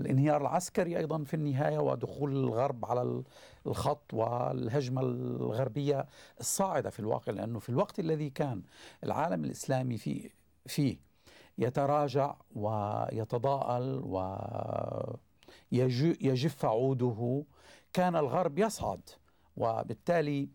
الانهيار 0.00 0.40
العسكري 0.40 0.98
أيضا 0.98 1.24
في 1.24 1.34
النهاية 1.34 1.78
ودخول 1.78 2.36
الغرب 2.36 2.84
على 2.84 3.02
ال- 3.02 3.24
الخط 3.66 4.14
والهجمة 4.14 5.00
الغربية 5.00 6.06
الصاعدة 6.40 6.90
في 6.90 7.00
الواقع 7.00 7.32
لأنه 7.32 7.58
في 7.58 7.68
الوقت 7.68 7.98
الذي 8.00 8.30
كان 8.30 8.62
العالم 9.04 9.44
الإسلامي 9.44 9.98
فيه 9.98 10.30
فيه 10.66 10.96
يتراجع 11.58 12.34
ويتضاءل 12.54 14.02
ويجف 15.72 16.64
عوده 16.64 17.44
كان 17.92 18.16
الغرب 18.16 18.58
يصعد 18.58 19.00
وبالتالي 19.56 20.48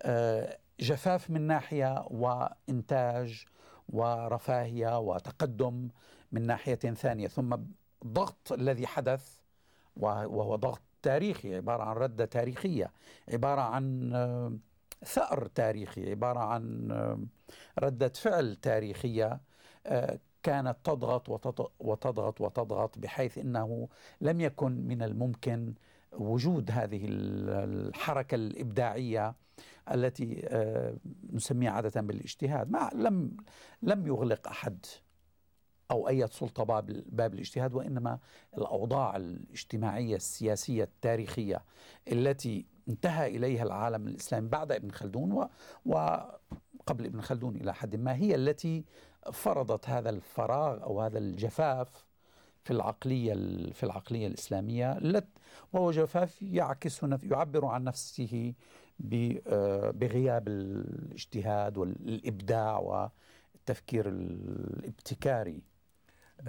آه، 0.00 0.58
جفاف 0.80 1.30
من 1.30 1.40
ناحية 1.40 2.06
وإنتاج 2.10 3.44
ورفاهية 3.88 4.98
وتقدم 4.98 5.88
من 6.32 6.46
ناحية 6.46 6.74
ثانية 6.74 7.28
ثم 7.28 7.56
الضغط 8.04 8.52
الذي 8.52 8.86
حدث 8.86 9.38
وهو 9.96 10.56
ضغط 10.56 10.80
تاريخي 11.02 11.56
عبارة 11.56 11.82
عن 11.82 11.96
ردة 11.96 12.24
تاريخية 12.24 12.90
عبارة 13.32 13.60
عن 13.60 14.12
آه، 14.14 14.52
ثأر 15.04 15.46
تاريخي 15.46 16.10
عبارة 16.10 16.38
عن 16.40 16.90
آه، 16.90 17.18
ردة 17.78 18.08
فعل 18.08 18.56
تاريخية 18.56 19.40
آه، 19.86 20.18
كانت 20.42 20.76
تضغط 20.84 21.28
وتض- 21.30 21.70
وتضغط 21.80 22.40
وتضغط 22.40 22.98
بحيث 22.98 23.38
إنه 23.38 23.88
لم 24.20 24.40
يكن 24.40 24.72
من 24.86 25.02
الممكن 25.02 25.74
وجود 26.12 26.70
هذه 26.70 27.04
ال- 27.06 27.88
الحركة 27.88 28.34
الإبداعية 28.34 29.34
التي 29.92 30.42
آه، 30.48 30.96
نسميها 31.32 31.70
عادة 31.70 32.00
بالاجتهاد. 32.00 32.70
ما 32.70 32.90
لم 32.94 33.36
لم 33.82 34.06
يغلق 34.06 34.48
أحد 34.48 34.86
أو 35.90 36.08
أي 36.08 36.26
سلطة 36.26 36.64
باب 36.64 36.86
باب 37.06 37.34
الاجتهاد 37.34 37.74
وإنما 37.74 38.18
الأوضاع 38.58 39.16
الاجتماعية 39.16 40.16
السياسية 40.16 40.84
التاريخية 40.84 41.64
التي 42.12 42.66
انتهى 42.88 43.36
إليها 43.36 43.62
العالم 43.62 44.08
الإسلامي 44.08 44.48
بعد 44.48 44.72
ابن 44.72 44.90
خلدون 44.90 45.32
و 45.32 45.48
وقبل 45.86 47.04
ابن 47.04 47.20
خلدون 47.20 47.56
إلى 47.56 47.74
حد 47.74 47.96
ما 47.96 48.14
هي 48.16 48.34
التي 48.34 48.84
فرضت 49.32 49.88
هذا 49.88 50.10
الفراغ 50.10 50.82
أو 50.82 51.00
هذا 51.00 51.18
الجفاف 51.18 51.88
في 52.64 52.70
العقلية 52.70 53.34
في 53.72 53.82
العقلية 53.82 54.26
الإسلامية 54.26 54.92
الت- 54.98 55.38
وهو 55.72 55.90
جفاف 55.90 56.42
يعكس 56.42 57.02
يعبر 57.22 57.64
عن 57.66 57.84
نفسه 57.84 58.54
بغياب 58.98 60.48
الاجتهاد 60.48 61.78
والإبداع 61.78 62.78
والتفكير 62.78 64.08
الابتكاري. 64.08 65.62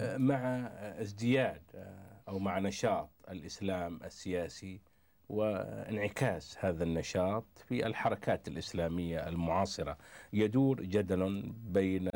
آه، 0.00 0.16
مع 0.16 0.66
ازدياد 1.00 1.62
آه، 1.74 2.22
أو 2.28 2.38
مع 2.38 2.58
نشاط 2.58 3.10
الإسلام 3.30 4.00
السياسي 4.04 4.80
وانعكاس 5.28 6.56
هذا 6.60 6.84
النشاط 6.84 7.44
في 7.68 7.86
الحركات 7.86 8.48
الإسلامية 8.48 9.28
المعاصرة. 9.28 9.98
يدور 10.32 10.82
جدل 10.82 11.52
بين 11.52 12.10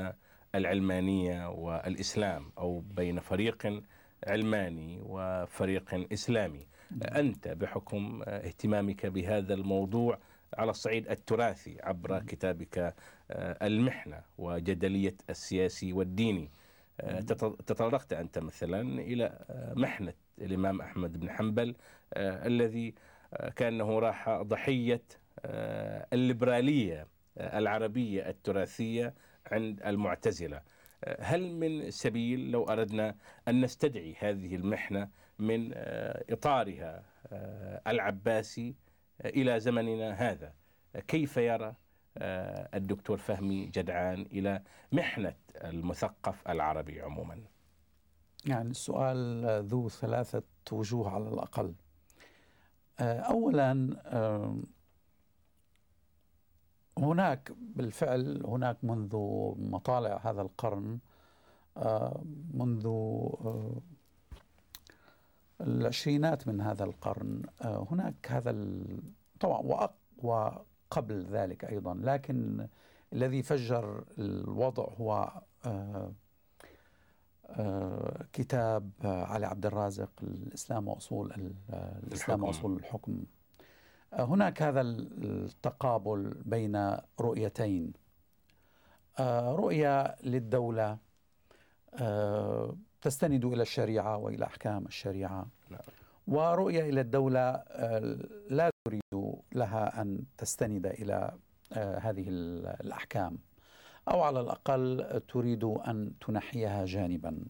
العلمانية 0.55 1.49
والإسلام 1.51 2.53
أو 2.59 2.81
بين 2.81 3.21
فريق 3.21 3.83
علماني 4.27 5.01
وفريق 5.03 6.07
إسلامي. 6.13 6.67
أنت 7.17 7.49
بحكم 7.49 8.23
اهتمامك 8.27 9.07
بهذا 9.07 9.55
الموضوع 9.55 10.19
على 10.55 10.71
الصعيد 10.71 11.09
التراثي 11.09 11.77
عبر 11.83 12.19
كتابك 12.23 12.79
آه، 13.31 13.67
المحنة 13.67 14.21
وجدلية 14.39 15.15
السياسي 15.31 15.93
والديني. 15.93 16.51
آه، 17.01 17.21
تط- 17.21 17.63
تطرقت 17.63 18.13
أنت 18.13 18.39
مثلا 18.39 18.81
إلى 19.01 19.25
آه، 19.51 19.75
محنة 19.77 20.13
الإمام 20.39 20.81
أحمد 20.81 21.21
بن 21.21 21.31
حنبل 21.31 21.77
الذي 22.17 22.95
كأنه 23.57 23.99
راح 23.99 24.31
ضحية 24.43 25.03
الليبرالية 26.13 27.07
العربية 27.39 28.29
التراثية 28.29 29.15
عند 29.47 29.83
المعتزلة. 29.83 30.63
هل 31.21 31.53
من 31.55 31.91
سبيل 31.91 32.51
لو 32.51 32.65
أردنا 32.65 33.15
أن 33.49 33.61
نستدعي 33.61 34.15
هذه 34.19 34.55
المحنة 34.55 35.09
من 35.41 35.71
آه، 35.75 36.25
إطارها 36.31 37.03
آه، 37.27 37.83
العباسي 37.87 38.75
آه، 39.21 39.29
إلى 39.29 39.61
زمننا 39.61 40.13
هذا. 40.13 40.53
كيف 41.09 41.37
يرى 41.37 41.75
الدكتور 42.75 43.17
فهمي 43.17 43.67
جدعان 43.67 44.23
إلى 44.23 44.63
محنة 44.93 45.35
المثقف 45.65 46.49
العربي 46.49 47.01
عموما؟ 47.01 47.41
يعني 48.47 48.71
السؤال 48.71 49.45
ذو 49.67 49.89
ثلاثة 49.89 50.43
وجوه 50.73 51.11
على 51.11 51.29
الأقل. 51.29 51.75
أولا 53.01 53.97
هناك 56.99 57.53
بالفعل 57.59 58.47
هناك 58.47 58.85
منذ 58.85 59.17
مطالع 59.57 60.21
هذا 60.25 60.43
القرن 60.43 60.99
منذ 62.55 62.87
العشرينات 65.61 66.49
من 66.49 66.61
هذا 66.61 66.85
القرن 66.85 67.43
آه، 67.63 67.87
هناك 67.91 68.15
هذا 68.31 68.57
طبعا 69.41 69.89
وقبل 70.23 71.27
ذلك 71.31 71.65
أيضا 71.65 71.95
لكن 71.95 72.67
الذي 73.13 73.43
فجر 73.43 74.05
الوضع 74.19 74.85
هو 75.01 75.33
آه، 75.67 76.13
آه، 77.47 78.25
كتاب 78.33 78.91
علي 79.05 79.47
عبد 79.47 79.67
الرازق 79.67 80.11
الإسلام 80.23 80.89
وأصول 80.89 81.33
ال- 81.33 81.55
الإسلام 82.07 82.39
الحكم. 82.41 82.45
وأصول 82.45 82.77
الحكم 82.77 83.23
هناك 84.13 84.63
هذا 84.63 84.81
ال- 84.81 85.45
التقابل 85.45 86.35
بين 86.45 86.97
رؤيتين 87.21 87.93
رؤية 89.55 90.17
للدولة 90.25 90.99
تستند 93.03 93.45
إلى 93.45 93.63
الشريعة 93.63 94.17
وإلى 94.17 94.45
أحكام 94.47 94.87
الشريعة. 94.87 95.47
نعم. 95.71 95.81
ورؤية 96.29 96.81
إلى 96.91 97.01
الدولة 97.01 97.41
آه، 97.41 98.17
لا 98.51 98.71
تريد 98.85 99.35
لها 99.53 100.03
أن 100.03 100.25
تستند 100.39 100.87
إلى 100.87 101.33
آه، 101.73 101.99
هذه 101.99 102.29
ال- 102.29 102.67
الأحكام. 102.67 103.39
أو 104.09 104.23
على 104.23 104.41
الأقل 104.41 105.21
تريد 105.29 105.65
أن 105.65 106.13
تنحيها 106.27 106.85
جانبا. 106.85 107.45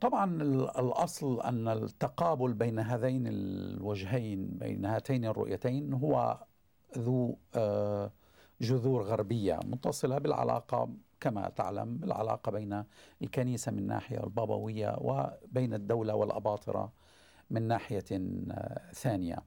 طبعا 0.00 0.42
ال- 0.42 0.78
الأصل 0.78 1.40
أن 1.40 1.68
التقابل 1.68 2.52
بين 2.52 2.78
هذين 2.78 3.26
الوجهين 3.26 4.46
بين 4.46 4.84
هاتين 4.84 5.24
الرؤيتين 5.24 5.92
هو 5.92 6.38
ذو 6.98 7.36
آه، 7.54 8.10
جذور 8.60 9.02
غربية 9.02 9.60
متصلة 9.64 10.18
بالعلاقة 10.18 10.88
كما 11.24 11.48
تعلم 11.48 12.00
العلاقة 12.04 12.52
بين 12.52 12.84
الكنيسة 13.22 13.72
من 13.72 13.86
ناحية 13.86 14.24
البابوية 14.24 14.96
وبين 15.00 15.74
الدولة 15.74 16.14
والأباطرة 16.14 16.92
من 17.50 17.62
ناحية 17.68 18.04
آه، 18.12 18.90
ثانية. 18.92 19.38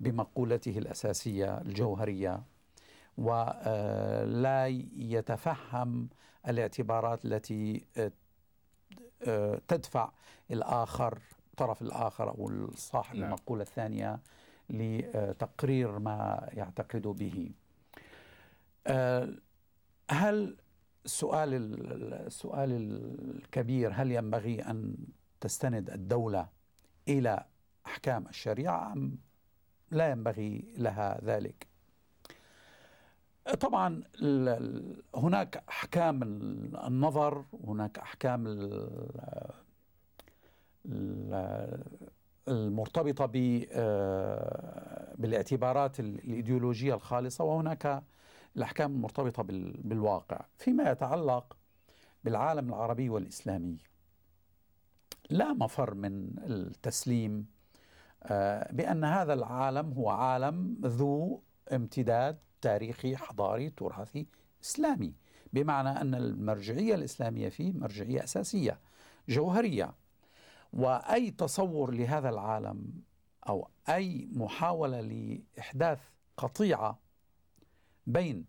بمقولته 0.00 0.78
الأساسية 0.78 1.58
الجوهرية. 1.58 2.42
ولا 3.18 4.66
يتفهم 4.96 6.08
الاعتبارات 6.48 7.24
التي 7.24 7.86
تدفع 9.68 10.10
الآخر 10.50 11.18
الطرف 11.50 11.82
الآخر 11.82 12.28
أو 12.28 12.70
صاحب 12.74 13.16
نعم. 13.16 13.24
المقولة 13.24 13.62
الثانية 13.62 14.20
لتقرير 14.70 15.98
ما 15.98 16.48
يعتقد 16.52 17.02
به. 17.02 17.50
هل 20.12 20.56
السؤال 21.04 21.54
السؤال 22.26 22.70
الكبير 23.36 23.92
هل 23.94 24.12
ينبغي 24.12 24.60
أن 24.60 24.96
تستند 25.40 25.90
الدولة 25.90 26.48
إلى 27.08 27.44
أحكام 27.86 28.26
الشريعة 28.28 28.92
أم 28.92 29.18
لا 29.90 30.10
ينبغي 30.10 30.74
لها 30.76 31.20
ذلك؟ 31.24 31.66
طبعا 33.60 34.02
هناك 35.14 35.64
أحكام 35.68 36.22
النظر 36.86 37.44
هناك 37.64 37.98
أحكام 37.98 38.46
المرتبطة 42.48 43.26
بالإعتبارات 45.16 46.00
الإيديولوجية 46.00 46.94
الخالصة 46.94 47.44
وهناك 47.44 48.02
الأحكام 48.56 48.92
المرتبطة 48.92 49.42
بالواقع 49.78 50.44
فيما 50.58 50.90
يتعلق 50.90 51.56
بالعالم 52.24 52.68
العربي 52.68 53.08
والإسلامي. 53.08 53.76
لا 55.30 55.52
مفر 55.52 55.94
من 55.94 56.38
التسليم 56.38 57.46
آه، 58.22 58.72
بأن 58.72 59.04
هذا 59.04 59.32
العالم 59.32 59.92
هو 59.92 60.08
عالم 60.10 60.76
ذو 60.84 61.42
امتداد 61.72 62.38
تاريخي 62.60 63.16
حضاري 63.16 63.70
تراثي 63.70 64.26
إسلامي. 64.64 65.14
بمعنى 65.52 65.88
أن 65.88 66.14
المرجعية 66.14 66.94
الإسلامية 66.94 67.48
فيه 67.48 67.72
مرجعية 67.72 68.24
أساسية 68.24 68.80
جوهرية. 69.28 69.94
وأي 70.72 71.30
تصور 71.30 71.90
لهذا 71.90 72.28
العالم 72.28 73.02
أو 73.48 73.68
أي 73.88 74.28
محاولة 74.32 75.00
لإحداث 75.00 75.98
قطيعة 76.36 76.98
بين 78.06 78.44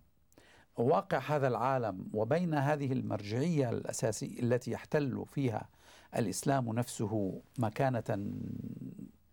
واقع 0.77 1.17
هذا 1.17 1.47
العالم 1.47 2.07
وبين 2.13 2.53
هذه 2.53 2.93
المرجعية 2.93 3.69
الاساسيه 3.69 4.39
التي 4.39 4.71
يحتل 4.71 5.25
فيها 5.27 5.69
الإسلام 6.15 6.73
نفسه 6.73 7.41
مكانة 7.59 8.33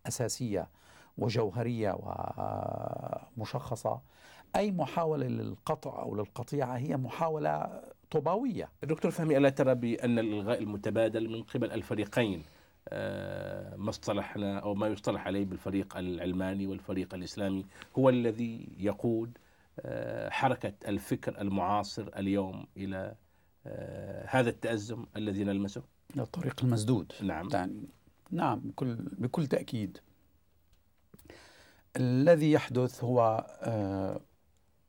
أساسية 0.07 0.67
وجوهرية 1.17 1.97
ومشخصة 3.37 4.01
أي 4.55 4.71
محاولة 4.71 5.27
للقطع 5.27 6.01
أو 6.01 6.15
للقطيعة 6.15 6.77
هي 6.77 6.97
محاولة 6.97 7.81
طوباويه. 8.11 8.69
دكتور 8.83 9.11
فهمي 9.11 9.37
ألا 9.37 9.49
ترى 9.49 9.75
بأن 9.75 10.19
الإلغاء 10.19 10.59
المتبادل 10.59 11.29
من 11.29 11.43
قبل 11.43 11.71
الفريقين 11.71 12.43
آه، 12.89 13.75
ما 13.75 13.89
اصطلحنا 13.89 14.59
أو 14.59 14.75
ما 14.75 14.87
يصطلح 14.87 15.27
عليه 15.27 15.45
بالفريق 15.45 15.97
العلماني 15.97 16.67
والفريق 16.67 17.13
الإسلامي 17.13 17.65
هو 17.97 18.09
الذي 18.09 18.67
يقود 18.79 19.37
حركة 20.29 20.73
الفكر 20.87 21.41
المعاصر 21.41 22.09
اليوم 22.17 22.65
إلى 22.77 23.15
آه، 23.67 24.25
هذا 24.29 24.49
التأزم 24.49 25.05
الذي 25.17 25.43
نلمسه؟ 25.43 25.83
الطريق 26.17 26.63
المسدود. 26.63 27.13
نعم. 27.21 27.49
يعني 27.53 27.87
نعم 28.31 28.59
بكل, 28.59 28.95
بكل 28.95 29.47
تأكيد. 29.47 29.97
الذي 31.97 32.51
يحدث 32.51 33.03
هو 33.03 33.45
آه، 33.61 34.21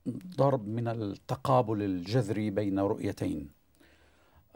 ضرب 0.09 0.68
من 0.68 0.88
التقابل 0.88 1.83
الجذري 1.83 2.51
بين 2.51 2.79
رؤيتين. 2.79 3.51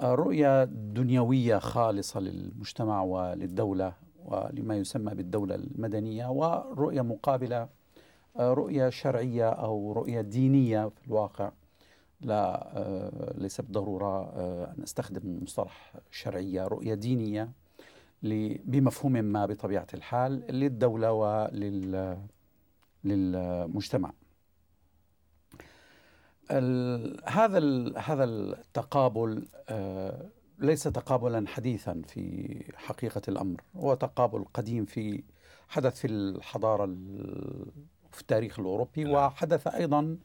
رؤية 0.01 0.65
دنيوية 0.65 1.59
خالصة 1.59 2.21
للمجتمع 2.21 3.03
وللدولة 3.03 3.93
ولما 4.25 4.77
يسمى 4.77 5.15
بالدولة 5.15 5.55
المدنية 5.55 6.27
ورؤية 6.31 7.03
مقابلة 7.03 7.69
رؤية 8.41 8.91
شرعية 8.91 9.49
أو 9.49 9.93
رؤية 9.93 10.21
دينية 10.21 10.89
في 10.89 11.07
الواقع. 11.07 11.53
لا 12.21 12.71
آه، 12.79 13.35
ليس 13.39 13.61
بالضرورة 13.61 14.33
آه، 14.37 14.75
أن 14.79 14.83
أستخدم 14.83 15.39
مصطلح 15.43 15.95
شرعية 16.11 16.67
رؤية 16.67 16.95
دينية 16.95 17.51
بمفهوم 18.65 19.13
ما 19.13 19.47
بطبيعة 19.47 19.87
الحال 19.95 20.33
للدولة 20.33 21.13
ولل 21.13 22.19
للمجتمع. 23.05 24.13
هذا 27.27 27.59
هذا 27.99 28.25
التقابل 28.25 29.49
آه، 29.69 30.31
ليس 30.59 30.83
تقابلا 30.83 31.49
حديثا 31.49 32.03
في 32.07 32.65
حقيقة 32.77 33.23
الأمر 33.29 33.63
هو 33.77 33.95
تقابل 33.95 34.45
قديم 34.55 34.85
في 34.85 35.23
حدث 35.69 36.01
في 36.01 36.07
الحضارة 36.07 36.97
في 38.17 38.23
التاريخ 38.23 38.59
الأوروبي 38.59 39.05
نعم. 39.05 39.13
وحدث 39.13 39.67
أيضا 39.67 40.17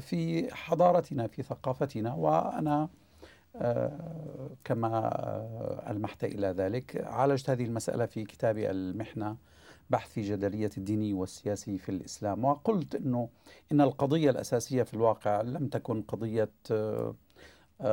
في 0.00 0.54
حضارتنا 0.54 1.26
في 1.26 1.42
ثقافتنا 1.42 2.14
وأنا 2.14 2.88
آه، 3.56 4.50
كما 4.64 4.88
آه، 4.88 5.90
ألمحت 5.90 6.24
إلى 6.24 6.46
ذلك 6.46 7.04
عالجت 7.06 7.50
هذه 7.50 7.64
المسألة 7.64 8.06
في 8.06 8.24
كتابي 8.24 8.70
المحنة 8.70 9.36
بحث 9.90 10.12
في 10.12 10.22
جدلية 10.22 10.70
الديني 10.78 11.14
والسياسي 11.14 11.78
في 11.78 11.88
الإسلام 11.88 12.44
وقلت 12.44 12.94
أنه 12.94 13.28
إن 13.72 13.80
القضية 13.80 14.30
الأساسية 14.30 14.82
في 14.82 14.94
الواقع 14.94 15.40
لم 15.40 15.68
تكن 15.68 16.02
قضية 16.02 16.50
آه، 16.70 17.14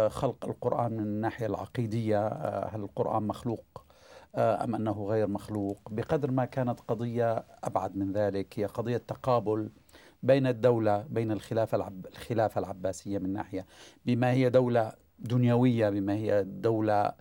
خلق 0.07 0.45
القرآن 0.45 0.91
من 0.91 0.99
الناحية 0.99 1.45
العقيدية 1.45 2.27
هل 2.65 2.81
القرآن 2.81 3.23
مخلوق 3.23 3.80
أم 4.35 4.75
أنه 4.75 5.05
غير 5.05 5.27
مخلوق 5.27 5.79
بقدر 5.91 6.31
ما 6.31 6.45
كانت 6.45 6.79
قضية 6.79 7.45
أبعد 7.63 7.95
من 7.95 8.11
ذلك 8.11 8.59
هي 8.59 8.65
قضية 8.65 8.97
تقابل 8.97 9.69
بين 10.23 10.47
الدولة 10.47 11.05
بين 11.09 11.31
الخلافة 11.31 11.75
العب 11.75 12.05
الخلافة 12.05 12.59
العباسية 12.59 13.17
من 13.17 13.33
ناحية 13.33 13.65
بما 14.05 14.31
هي 14.31 14.49
دولة 14.49 14.93
دنيوية 15.19 15.89
بما 15.89 16.13
هي 16.13 16.43
دولة 16.43 17.13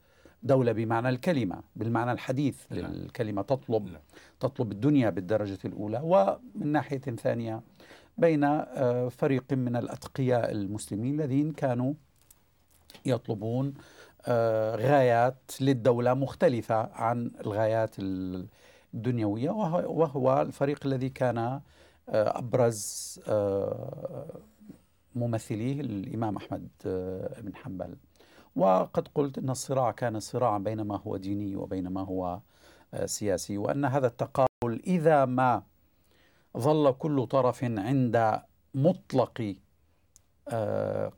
دولة 0.42 0.72
بمعنى 0.72 1.08
الكلمة 1.08 1.62
بالمعنى 1.76 2.12
الحديث 2.12 2.72
نعم. 2.72 2.92
للكلمة 2.92 3.42
تطلب 3.42 3.86
نعم. 3.86 4.02
تطلب 4.40 4.72
الدنيا 4.72 5.10
بالدرجة 5.10 5.58
الأولى 5.64 6.00
ومن 6.04 6.72
ناحية 6.72 6.98
ثانية 6.98 7.62
بين 8.18 8.44
آه، 8.44 9.08
فريق 9.08 9.52
من 9.52 9.76
الأتقياء 9.76 10.50
المسلمين 10.50 11.20
الذين 11.20 11.52
كانوا 11.52 11.94
يطلبون 13.06 13.66
آه، 13.66 13.80
غايات 14.76 15.52
للدولة 15.60 16.14
مختلفة 16.14 16.74
عن 16.92 17.30
الغايات 17.40 17.96
الدنيوية 18.94 19.50
وهو 19.50 20.42
الفريق 20.42 20.86
الذي 20.86 21.08
كان 21.08 21.38
آه، 21.38 21.60
أبرز 22.08 23.20
آه، 23.28 24.40
ممثليه 25.14 25.80
الإمام 25.80 26.36
أحمد 26.36 26.68
بن 27.42 27.54
حنبل. 27.54 27.96
وقد 28.56 29.08
قلت 29.14 29.38
أن 29.38 29.50
الصراع 29.50 29.90
كان 29.90 30.20
صراعا 30.20 30.58
بين 30.58 30.80
ما 30.80 30.96
هو 31.06 31.16
ديني 31.16 31.56
وبين 31.56 31.88
ما 31.88 32.00
هو 32.00 32.40
سياسي 33.04 33.58
وأن 33.58 33.84
هذا 33.84 34.06
التقابل 34.06 34.82
إذا 34.86 35.24
ما 35.24 35.62
ظل 36.58 36.92
كل 36.92 37.26
طرف 37.26 37.64
عند 37.64 38.40
مطلق 38.74 39.56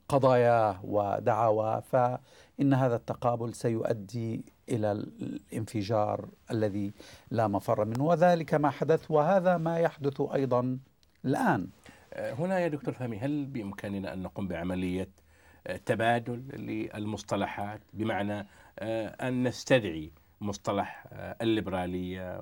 قضاياه 0.09 0.81
ودعواه 0.85 1.81
فإن 1.81 2.75
هذا 2.75 2.97
التقابل 2.97 3.55
سيؤدي 3.55 4.45
إلى 4.69 4.93
الانفجار 4.93 6.29
الذي 6.51 6.93
لا 7.31 7.49
مفر 7.49 7.85
منه. 7.85 8.05
وذلك 8.05 8.55
ما 8.55 8.71
حدث 8.71 9.11
وهذا 9.11 9.57
ما 9.57 9.79
يحدث 9.79 10.21
أيضا 10.21 10.79
الآن. 11.25 11.69
هنا 12.17 12.59
يا 12.59 12.69
دكتور 12.69 12.95
فهمي 12.95 13.19
هل 13.19 13.47
بإمكاننا 13.47 14.13
أن 14.13 14.23
نقوم 14.23 14.49
بعملية 14.49 15.09
تبادل 15.87 16.43
للمصطلحات؟ 16.53 17.81
بمعنى 17.93 18.47
أن 18.79 19.43
نستدعي 19.43 20.13
مصطلح 20.41 21.07
الليبرالية 21.13 22.41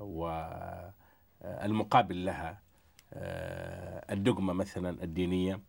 والمقابل 1.41 2.25
لها 2.25 2.61
الدقمة 4.11 4.53
مثلا 4.53 5.03
الدينية؟ 5.03 5.59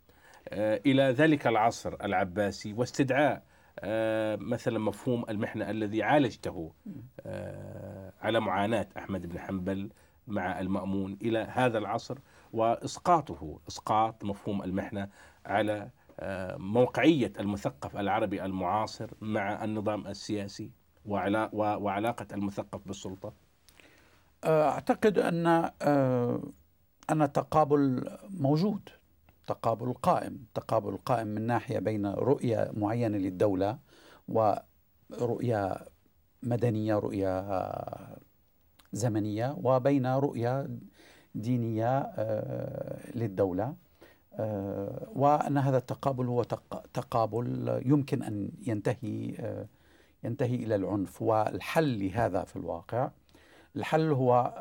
آه، 0.49 0.81
إلى 0.87 1.03
ذلك 1.03 1.47
العصر 1.47 1.95
العباسي 2.05 2.73
واستدعاء 2.73 3.43
آه، 3.79 4.37
مثلا 4.37 4.79
مفهوم 4.79 5.25
المحنة 5.29 5.71
الذي 5.71 6.03
عالجته 6.03 6.73
آه، 7.21 8.13
على 8.21 8.41
معاناة 8.41 8.89
أحمد 8.97 9.27
بن 9.27 9.39
حنبل 9.39 9.91
مع 10.27 10.61
المأمون 10.61 11.19
إلى 11.23 11.39
هذا 11.39 11.79
العصر 11.79 12.19
وإسقاطه 12.53 13.61
إسقاط 13.69 14.25
مفهوم 14.25 14.63
المحنة 14.63 15.09
على 15.47 15.91
موقعية 16.59 17.33
المثقف 17.41 17.97
العربي 17.97 18.45
المعاصر 18.45 19.11
مع 19.21 19.65
النظام 19.65 20.07
السياسي 20.07 20.71
وعلاقة 21.05 22.27
المثقف 22.33 22.81
بالسلطة. 22.87 23.33
أعتقد 24.45 25.19
أن 25.19 25.47
أن 27.11 27.23
التقابل 27.23 28.11
موجود. 28.31 28.89
تقابل 29.47 29.93
قائم 29.93 30.45
تقابل 30.55 30.97
قائم 30.97 31.27
من 31.27 31.43
ناحية 31.47 31.79
بين 31.79 32.07
رؤية 32.07 32.71
معينة 32.75 33.19
للدولة 33.19 33.79
ورؤية 34.29 35.87
مدنية 36.43 36.95
رؤية 36.95 37.45
زمنية 38.93 39.57
وبين 39.63 40.07
رؤية 40.07 40.69
دينية 41.35 41.99
آه، 41.99 43.11
للدولة. 43.15 43.75
آه، 44.35 45.09
وأن 45.15 45.59
هذا 45.59 45.77
التقابل 45.77 46.27
هو 46.27 46.43
تقابل 46.95 47.81
يمكن 47.87 48.23
أن 48.23 48.51
ينتهي 48.67 49.35
آه، 49.41 49.67
ينتهي 50.25 50.55
إلى 50.55 50.75
العنف. 50.75 51.23
والحل 51.23 52.05
لهذا 52.05 52.45
في 52.45 52.57
الواقع 52.57 53.11
الحل 53.77 54.13
هو 54.13 54.55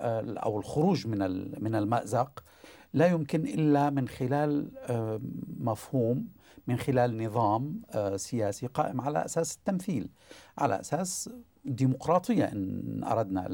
أو 0.44 0.60
الخروج 0.60 1.08
من 1.08 1.20
من 1.64 1.76
المأزق 1.76 2.44
لا 2.94 3.08
يمكن 3.08 3.46
إلا 3.46 3.90
من 3.90 4.08
خلال 4.08 4.72
مفهوم 5.60 6.28
من 6.68 6.78
خلال 6.78 7.24
نظام 7.24 7.82
سياسي 8.16 8.68
قائم 8.68 9.02
على 9.02 9.26
أساس 9.26 9.56
التمثيل 9.56 10.10
على 10.58 10.80
أساس 10.80 11.30
ديمقراطية 11.66 12.46
إن 12.46 13.04
أردنا 13.04 13.48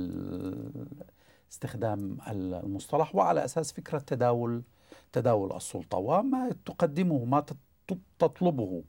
استخدام 1.51 2.17
المصطلح 2.29 3.15
وعلى 3.15 3.45
أساس 3.45 3.71
فكرة 3.71 3.99
تداول 3.99 4.63
تداول 5.11 5.55
السلطة 5.55 5.97
وما 5.97 6.55
تقدمه 6.65 7.25
ما 7.25 7.45
تطلبه. 8.19 8.83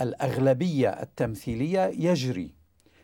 الأغلبية 0.00 0.88
التمثيلية 0.88 1.80
يجري 1.80 2.54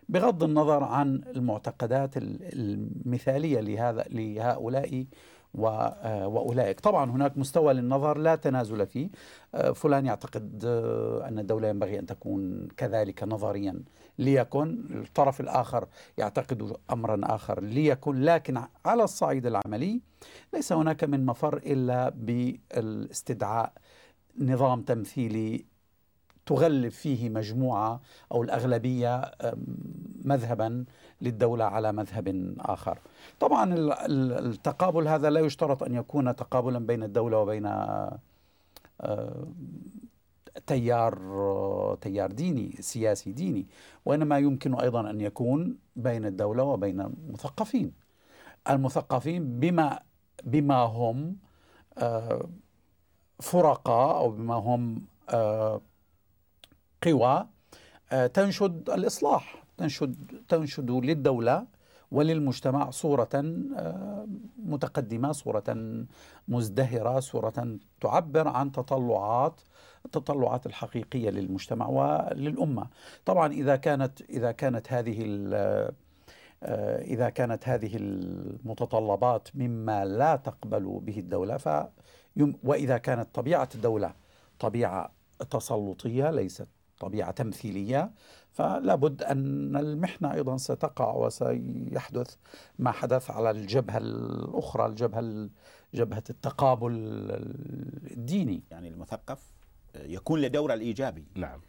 بغض 0.09 0.43
النظر 0.43 0.85
عن 0.85 1.21
المعتقدات 1.37 2.11
المثالية 2.17 3.61
لهذا 3.61 4.05
لهؤلاء 4.11 5.07
آه، 5.65 6.29
وأولئك. 6.29 6.81
طبعا 6.81 7.11
هناك 7.11 7.39
مستوى 7.39 7.75
للنظر 7.75 8.19
لا 8.19 8.37
تنازل 8.37 8.87
فيه. 8.87 9.09
آه، 9.55 9.71
فلان 9.71 10.07
يعتقد 10.07 10.65
آه، 10.67 11.29
أن 11.29 11.39
الدولة 11.39 11.69
ينبغي 11.69 11.99
أن 11.99 12.07
تكون 12.07 12.69
كذلك 12.77 13.23
نظريا 13.23 13.83
ليكن. 14.19 14.85
الطرف 14.91 15.41
الآخر 15.41 15.89
يعتقد 16.19 16.77
أمرا 16.93 17.21
آخر 17.25 17.61
ليكن. 17.63 18.21
لكن 18.21 18.63
على 18.85 19.05
الصعيد 19.05 19.47
العملي 19.47 20.01
ليس 20.55 20.73
هناك 20.73 21.05
من 21.05 21.27
مفر 21.27 21.57
إلا 21.57 22.09
بالاستدعاء 22.09 23.73
نظام 24.39 24.83
تمثيلي 24.83 25.76
تغلب 26.47 26.89
فيه 26.89 27.29
مجموعة 27.29 28.01
أو 28.33 28.43
الأغلبية 28.43 29.31
مذهبا 30.25 30.85
للدولة 31.21 31.65
على 31.65 31.93
مذهب 31.93 32.55
آخر. 32.59 32.99
طبعا 33.41 33.75
التقابل 34.39 35.09
هذا 35.09 35.31
لا 35.31 35.41
يشترط 35.41 35.83
أن 35.83 35.95
يكون 35.95 36.37
تقابلا 36.37 36.79
بين 36.79 37.03
الدولة 37.03 37.39
وبين 37.39 37.65
تيار 40.67 41.99
تيار 42.01 42.33
ديني 42.33 42.77
سياسي 42.81 43.33
ديني 43.33 43.67
وإنما 44.05 44.39
يمكن 44.39 44.75
أيضا 44.75 45.11
أن 45.11 45.21
يكون 45.21 45.77
بين 45.97 46.27
الدولة 46.27 46.63
وبين 46.63 47.01
المثقفين. 47.01 47.93
المثقفين 48.71 49.61
بما 49.61 49.99
بما 50.45 50.77
هم 50.77 51.37
فرقاء 53.41 54.17
أو 54.17 54.31
بما 54.31 54.55
هم 54.55 55.03
قوى 57.03 57.47
آه، 58.13 58.27
تنشد 58.27 58.91
الإصلاح 58.91 59.65
تنشد 59.77 60.43
تنشد 60.49 60.91
للدولة 60.91 61.67
وللمجتمع 62.11 62.91
صورة 62.91 63.29
آه، 63.35 64.27
متقدمة 64.59 65.33
صورة 65.33 65.65
مزدهرة 66.49 67.21
صورة 67.21 67.79
تعبر 68.01 68.49
عن 68.49 68.73
تطلعات 68.73 69.61
التطلعات 70.05 70.67
الحقيقية 70.67 71.31
للمجتمع 71.31 71.89
وللأمة. 71.89 72.87
طبعا 73.25 73.53
إذا 73.53 73.77
كانت 73.77 74.21
إذا 74.21 74.53
كانت 74.53 74.93
هذه 74.93 75.25
آه، 76.63 77.03
إذا 77.03 77.29
كانت 77.29 77.69
هذه 77.69 77.97
المتطلبات 77.97 79.49
مما 79.55 80.05
لا 80.05 80.37
تقبل 80.37 81.01
به 81.03 81.19
الدولة 81.19 81.57
ف 81.57 81.69
وإذا 82.65 82.99
كانت 82.99 83.35
طبيعة 83.35 83.69
الدولة 83.75 84.15
طبيعة 84.59 85.13
تسلطية 85.51 86.31
ليست 86.31 86.69
طبيعة 86.99 87.31
تمثيلية 87.31 88.11
فلا 88.53 88.95
بد 88.95 89.23
أن 89.23 89.77
المحنة 89.77 90.35
أيضا 90.35 90.57
ستقع 90.57 91.15
وسيحدث 91.15 92.37
ما 92.79 92.91
حدث 92.91 93.31
على 93.31 93.51
الجبهة 93.51 93.99
الأخرى 93.99 94.87
الجبهة 94.87 95.49
جبهة 95.95 96.25
التقابل 96.31 96.93
الديني. 98.11 98.63
يعني 98.71 98.89
المثقف 98.89 99.53
يكون 99.95 100.41
له 100.41 100.49
دور 100.49 100.75
الإيجابي 100.75 101.25
نعم. 101.35 101.61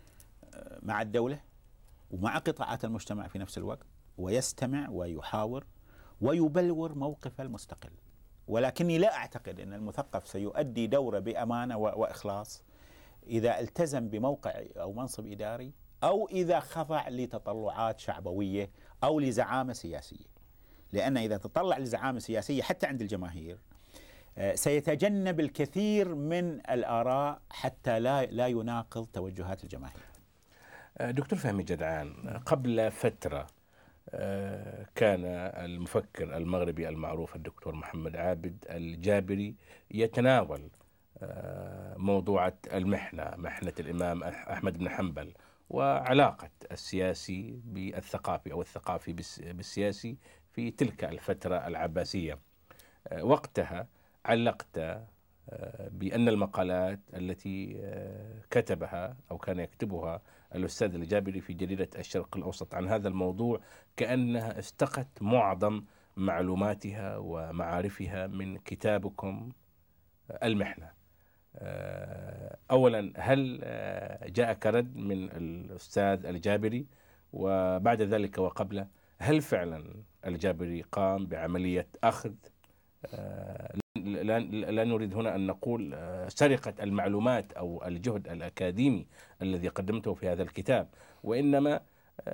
مع 0.83 1.01
الدولة 1.01 1.39
ومع 2.11 2.37
قطاعات 2.37 2.85
المجتمع 2.85 3.27
في 3.27 3.39
نفس 3.39 3.57
الوقت 3.57 3.85
ويستمع 4.17 4.89
ويحاور 4.89 5.65
ويبلور 6.21 6.95
موقفه 6.95 7.43
المستقل. 7.43 7.91
ولكني 8.47 8.97
لا 8.97 9.15
أعتقد 9.15 9.59
أن 9.59 9.73
المثقف 9.73 10.27
سيؤدي 10.27 10.87
دورة 10.87 11.19
بأمانة 11.19 11.77
وإخلاص. 11.77 12.63
إذا 13.29 13.59
التزم 13.59 14.09
بموقع 14.09 14.63
أو 14.77 14.93
منصب 14.93 15.27
إداري 15.27 15.73
أو 16.03 16.27
إذا 16.27 16.59
خضع 16.59 17.09
لتطلعات 17.09 17.99
شعبوية 17.99 18.69
أو 19.03 19.19
لزعامة 19.19 19.73
سياسية. 19.73 20.37
لأن 20.93 21.17
إذا 21.17 21.37
تطلع 21.37 21.77
لزعامة 21.77 22.19
سياسية 22.19 22.61
حتى 22.61 22.87
عند 22.87 23.01
الجماهير 23.01 23.57
آه، 24.37 24.55
سيتجنب 24.55 25.39
الكثير 25.39 26.15
من 26.15 26.59
الآراء 26.69 27.41
حتى 27.49 27.99
لا 27.99 28.25
لا 28.25 28.47
يناقض 28.47 29.07
توجهات 29.13 29.63
الجماهير. 29.63 30.01
آه، 30.97 31.11
دكتور 31.11 31.39
فهمي 31.39 31.63
جدعان 31.63 32.39
قبل 32.45 32.91
فترة 32.91 33.47
آه، 34.09 34.85
كان 34.95 35.25
المفكر 35.65 36.37
المغربي 36.37 36.89
المعروف 36.89 37.35
الدكتور 37.35 37.75
محمد 37.75 38.15
عابد 38.15 38.65
الجابري 38.69 39.55
يتناول 39.91 40.69
موضوع 41.97 42.53
المحنة 42.73 43.33
محنة 43.37 43.73
الإمام 43.79 44.23
أحمد 44.23 44.77
بن 44.77 44.89
حنبل 44.89 45.33
وعلاقة 45.69 46.49
السياسي 46.71 47.61
بالثقافي 47.65 48.51
أو 48.51 48.61
الثقافي 48.61 49.13
بالسياسي 49.39 50.17
في 50.53 50.71
تلك 50.71 51.03
الفترة 51.03 51.67
العباسية. 51.67 52.39
وقتها 53.21 53.87
علقت 54.25 54.77
آه، 55.49 55.89
بأن 55.91 56.27
المقالات 56.29 56.99
التي 57.13 57.79
آه، 57.83 58.41
كتبها 58.49 59.17
أو 59.31 59.37
كان 59.37 59.59
يكتبها 59.59 60.21
الأستاذ 60.55 60.95
الجابري 60.95 61.41
في 61.41 61.53
جريدة 61.53 61.89
الشرق 61.95 62.37
الأوسط 62.37 62.75
عن 62.75 62.87
هذا 62.87 63.07
الموضوع 63.07 63.61
كأنها 63.97 64.59
استقت 64.59 65.07
معظم 65.21 65.83
معلوماتها 66.17 67.17
ومعارفها 67.17 68.27
من 68.27 68.57
كتابكم 68.57 69.51
المحنة. 70.43 70.85
آه، 70.85 70.96
اولا 72.71 73.13
هل 73.17 73.59
آه، 73.63 74.27
جاءك 74.29 74.65
رد 74.65 74.95
من 74.95 75.23
الأستاذ 75.23 76.25
الجابري 76.25 76.85
وبعد 77.33 78.01
ذلك 78.01 78.37
وقبله؟ 78.37 78.87
هل 79.19 79.41
فعلا 79.41 79.83
الجابري 80.25 80.81
قام 80.81 81.25
بعملية 81.25 81.87
أخذ؟ 82.03 82.33
آه، 83.13 83.75
لا 83.95 84.83
نريد 84.83 85.13
هنا 85.13 85.35
أن 85.35 85.47
نقول 85.47 85.95
سرقة 86.27 86.73
المعلومات 86.83 87.53
أو 87.53 87.83
الجهد 87.85 88.27
الأكاديمي 88.27 89.07
الذي 89.41 89.67
قدمته 89.67 90.13
في 90.13 90.29
هذا 90.29 90.43
الكتاب 90.43 90.87
وإنما 91.23 91.81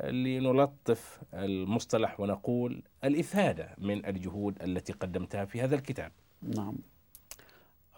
لنلطف 0.04 1.22
المصطلح 1.34 2.20
ونقول 2.20 2.84
الإفادة 3.04 3.76
من 3.78 4.06
الجهود 4.06 4.64
التي 4.64 4.94
قدمتها 4.94 5.46
في 5.46 5.62
هذا 5.62 5.76
الكتاب. 5.76 6.12
نعم. 6.42 6.76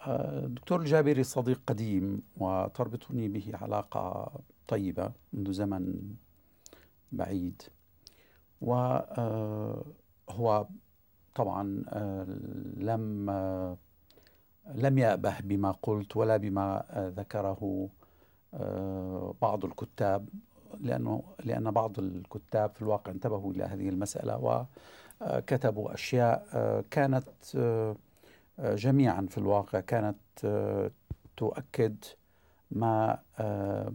الدكتور 0.06 0.80
الجابري 0.80 1.22
صديق 1.22 1.60
قديم 1.66 2.22
وتربطني 2.36 3.28
به 3.28 3.50
علاقة 3.54 4.32
طيبة 4.68 5.12
منذ 5.32 5.52
زمن 5.52 6.14
بعيد. 7.12 7.62
وهو 8.60 10.66
طبعا 11.34 11.84
آه، 11.88 12.26
لم 12.76 13.30
آه، 13.30 13.76
لم 14.74 14.98
يأبه 14.98 15.40
بما 15.40 15.70
قلت 15.82 16.16
ولا 16.16 16.36
بما 16.36 16.84
آه، 16.90 17.08
ذكره 17.08 17.88
بعض 19.42 19.64
الكتاب 19.64 20.28
لأنه 20.80 21.22
لأن 21.44 21.70
بعض 21.70 21.98
الكتاب 21.98 22.70
في 22.70 22.82
الواقع 22.82 23.12
انتبهوا 23.12 23.52
إلى 23.52 23.64
هذه 23.64 23.88
المسألة 23.88 24.66
وكتبوا 25.20 25.94
أشياء 25.94 26.46
كانت 26.90 27.28
جميعا 28.58 29.26
في 29.30 29.38
الواقع 29.38 29.80
كانت 29.80 30.16
آه، 30.44 30.90
تؤكد 31.36 31.96
ما 32.70 33.18
آه، 33.38 33.92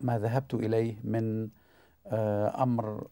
ما 0.00 0.18
ذهبت 0.18 0.54
إليه 0.54 0.96
من 1.04 1.48
آه، 2.06 2.62
أمر 2.62 3.06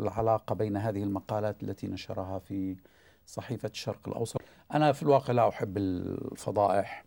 العلاقة 0.00 0.54
بين 0.54 0.76
هذه 0.76 1.02
المقالات 1.02 1.62
التي 1.62 1.86
نشرها 1.86 2.38
في 2.38 2.76
صحيفة 3.26 3.68
الشرق 3.68 4.08
الأوسط. 4.08 4.40
أنا 4.74 4.92
في 4.92 5.02
الواقع 5.02 5.32
لا 5.32 5.48
أحب 5.48 5.76
الفضائح 5.76 7.04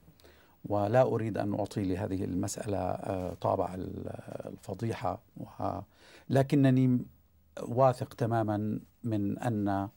ولا 0.65 1.01
أريد 1.01 1.37
أن 1.37 1.53
أعطي 1.53 1.83
لهذه 1.83 2.23
المسألة 2.23 2.77
آه، 2.77 3.33
طابع 3.33 3.75
الفضيحة 4.45 5.21
لكنني 6.29 7.05
واثق 7.61 8.13
تماما 8.13 8.79
من 9.03 9.39
أن 9.39 9.89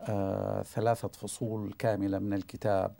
آه، 0.00 0.62
ثلاثة 0.62 1.08
فصول 1.08 1.72
كاملة 1.72 2.18
من 2.18 2.32
الكتاب 2.32 2.94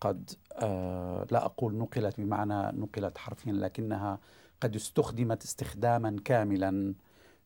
قد 0.00 0.30
آه، 0.52 1.26
لا 1.30 1.44
أقول 1.44 1.74
نقلت 1.74 2.20
بمعنى 2.20 2.78
نقلت 2.80 3.18
حرفيا 3.18 3.52
لكنها 3.52 4.18
قد 4.60 4.76
استخدمت 4.76 5.44
استخداما 5.44 6.16
كاملا 6.24 6.94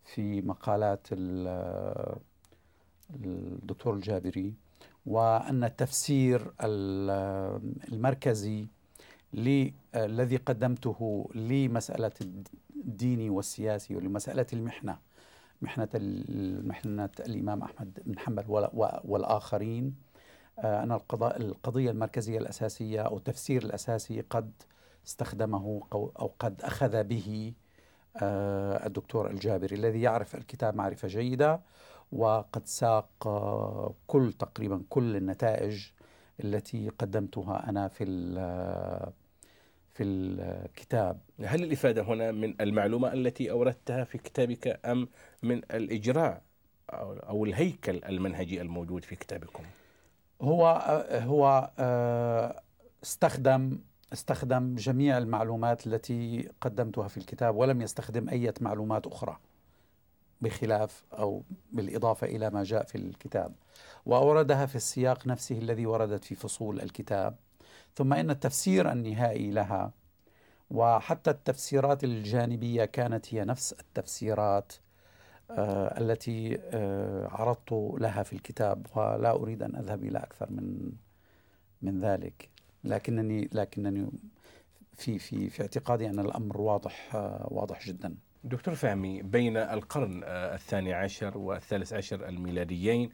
في 0.04 0.42
مقالات 0.42 1.06
الدكتور 3.10 3.94
الجابري 3.94 4.54
وأن 5.06 5.64
التفسير 5.64 6.52
المركزي 7.92 8.66
الذي 9.94 10.36
قدمته 10.36 11.30
لمسألة 11.34 12.12
الديني 12.76 13.30
والسياسي 13.30 13.96
ولمسألة 13.96 14.46
المحنة. 14.52 14.98
محنة 15.62 15.88
محنة 16.64 17.10
الإمام 17.20 17.62
أحمد 17.62 18.00
بن 18.06 18.18
حنبل 18.18 18.44
والآخرين. 19.04 20.08
آه، 20.58 20.82
أن 20.82 20.92
القضاء 20.92 21.36
القضية 21.36 21.90
المركزية 21.90 22.38
الأساسية 22.38 23.00
أو 23.00 23.16
التفسير 23.16 23.62
الأساسي 23.62 24.20
قد 24.20 24.52
استخدمه 25.06 25.82
أو 25.92 26.32
قد 26.38 26.62
أخذ 26.62 27.04
به 27.04 27.52
آه، 28.22 28.86
الدكتور 28.86 29.30
الجابري 29.30 29.76
الذي 29.76 30.02
يعرف 30.02 30.34
الكتاب 30.34 30.76
معرفة 30.76 31.08
جيدة 31.08 31.60
وقد 32.12 32.66
ساق 32.66 33.26
آه، 33.26 33.94
كل 34.06 34.32
تقريبا 34.32 34.82
كل 34.88 35.16
النتائج 35.16 35.86
التي 36.44 36.88
قدمتها 36.88 37.68
أنا 37.68 37.88
في 37.88 38.04
في 39.98 40.04
الكتاب. 40.04 41.20
هل 41.44 41.62
الإفادة 41.62 42.02
هنا 42.02 42.32
من 42.32 42.54
المعلومة 42.60 43.12
التي 43.12 43.50
أوردتها 43.50 44.04
في 44.04 44.18
كتابك 44.18 44.80
أم 44.84 45.08
من 45.42 45.56
الإجراء 45.56 46.42
أو 46.90 47.44
الهيكل 47.44 48.00
المنهجي 48.04 48.60
الموجود 48.60 49.04
في 49.04 49.16
كتابكم؟ 49.16 49.62
هو 50.42 50.66
هو 51.12 51.70
آه، 51.78 52.62
استخدم 53.02 53.78
استخدم 54.12 54.74
جميع 54.74 55.18
المعلومات 55.18 55.86
التي 55.86 56.48
قدمتها 56.60 57.08
في 57.08 57.16
الكتاب 57.16 57.56
ولم 57.56 57.82
يستخدم 57.82 58.28
أي 58.28 58.52
معلومات 58.60 59.06
أخرى 59.06 59.38
بخلاف 60.40 61.04
أو 61.12 61.42
بالإضافة 61.72 62.26
إلى 62.26 62.50
ما 62.50 62.62
جاء 62.62 62.84
في 62.84 62.98
الكتاب. 62.98 63.54
وأوردها 64.06 64.66
في 64.66 64.76
السياق 64.76 65.26
نفسه 65.26 65.58
الذي 65.58 65.86
وردت 65.86 66.24
في 66.24 66.34
فصول 66.34 66.80
الكتاب. 66.80 67.36
ثم 67.94 68.12
إن 68.12 68.30
التفسير 68.30 68.92
النهائي 68.92 69.50
لها. 69.50 69.92
وحتى 70.70 71.30
التفسيرات 71.30 72.04
الجانبية 72.04 72.84
كانت 72.84 73.34
هي 73.34 73.44
نفس 73.44 73.72
التفسيرات 73.72 74.72
آه 75.50 76.00
التي 76.00 76.58
آه 76.60 77.28
عرضت 77.28 77.72
لها 78.00 78.22
في 78.22 78.32
الكتاب 78.32 78.86
ولا 78.96 79.30
أريد 79.30 79.62
أن 79.62 79.76
أذهب 79.76 80.04
إلى 80.04 80.18
أكثر 80.18 80.50
من 80.50 80.92
من 81.82 82.00
ذلك. 82.00 82.48
لكنني 82.84 83.48
لكنني 83.52 84.10
في 84.94 85.18
في 85.18 85.50
في 85.50 85.62
اعتقادي 85.62 86.10
أن 86.10 86.18
الأمر 86.18 86.60
واضح 86.60 87.14
آه 87.14 87.48
واضح 87.50 87.86
جدا. 87.86 88.14
دكتور 88.44 88.74
فهمي 88.74 89.22
بين 89.22 89.56
القرن 89.56 90.20
الثاني 90.24 90.92
عشر 90.92 91.38
والثالث 91.38 91.92
عشر 91.92 92.28
الميلاديين 92.28 93.10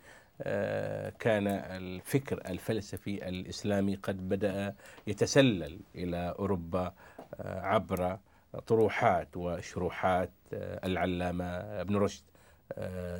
كان 1.19 1.47
الفكر 1.47 2.41
الفلسفي 2.49 3.29
الإسلامي 3.29 3.95
قد 3.95 4.29
بدأ 4.29 4.75
يتسلل 5.07 5.81
إلى 5.95 6.35
أوروبا 6.39 6.93
آه، 7.41 7.61
عبر 7.61 8.19
طروحات 8.67 9.37
وشروحات 9.37 10.31
آه، 10.53 10.87
العلامة 10.87 11.45
ابن 11.81 11.97
رشد 11.97 12.23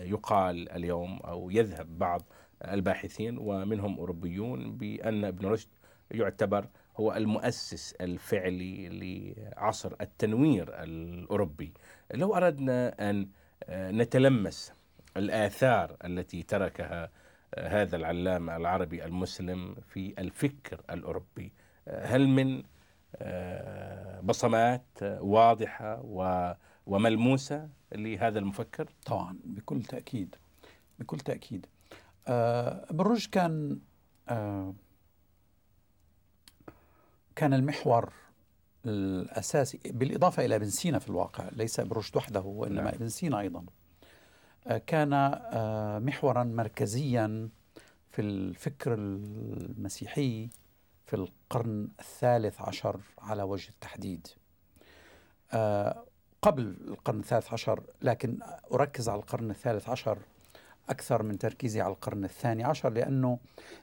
يقال 0.01 0.73
اليوم 0.73 1.19
أو 1.19 1.51
يذهب 1.51 1.99
بعض 1.99 2.23
الباحثين 2.65 3.39
ومنهم 3.39 3.99
أوروبيون 3.99 4.77
بأن 4.77 5.25
ابن 5.25 5.47
رشد 5.47 5.69
يعتبر 6.11 6.67
هو 6.97 7.13
المؤسس 7.15 7.93
الفعلي 8.01 8.89
لعصر 8.89 9.93
التنوير 10.01 10.83
الأوروبي. 10.83 11.73
لو 12.15 12.35
أردنا 12.37 13.11
أن 13.11 13.29
نتلمس 13.71 14.73
الآثار 15.17 15.97
التي 16.05 16.43
تركها 16.43 17.11
آه، 17.55 17.83
هذا 17.83 17.97
العلامة 17.97 18.57
العربي 18.57 19.05
المسلم 19.05 19.75
في 19.89 20.15
الفكر 20.19 20.81
الأوروبي 20.91 21.53
آه، 21.89 22.07
هل 22.07 22.29
من 22.29 22.63
آه، 23.17 24.21
بصمات 24.21 24.87
واضحة 25.03 26.01
وملموسة 26.87 27.69
لهذا 27.93 28.39
المفكر؟ 28.39 28.91
طبعا 29.07 29.39
بكل 29.45 29.83
تأكيد 29.83 30.37
بكل 30.99 31.19
تأكيد 31.19 31.67
ابن 32.27 33.01
رشد 33.01 33.31
كان 33.31 33.79
كان 37.37 37.55
المحور 37.55 38.13
الأساسي 38.87 39.81
بالإضافة 39.85 40.45
إلى 40.45 40.57
ابن 40.57 40.71
سينا 40.71 40.99
في 40.99 41.09
الواقع 41.09 41.49
ليس 41.53 41.81
ابن 41.81 41.91
رشد 41.93 42.17
وحده 42.17 42.41
وإنما 42.41 42.83
نعم. 42.83 42.95
ابن 42.95 43.09
سينا 43.09 43.41
أيضا 43.41 43.65
كان 44.87 45.13
آه، 45.13 45.99
محورا 45.99 46.45
مركزيا 46.45 47.49
في 48.11 48.23
الفكر 48.23 48.95
المسيحي 48.95 50.49
في 51.07 51.17
القرن 51.17 51.89
الثالث 52.01 52.61
عشر 52.61 53.01
على 53.19 53.43
وجه 53.43 53.69
التحديد. 53.69 54.27
آه، 55.53 56.05
قبل 56.43 56.77
القرن 56.89 57.19
الثالث 57.19 57.53
عشر 57.53 57.83
لكن 58.03 58.39
أركز 58.73 59.09
على 59.09 59.19
القرن 59.19 59.51
الثالث 59.51 59.89
عشر 59.89 60.19
أكثر 60.89 61.23
من 61.23 61.39
تركيزي 61.39 61.81
على 61.81 61.93
القرن 61.93 62.25
الثاني 62.25 62.65
عشر 62.65 62.91
لأنه 62.91 63.39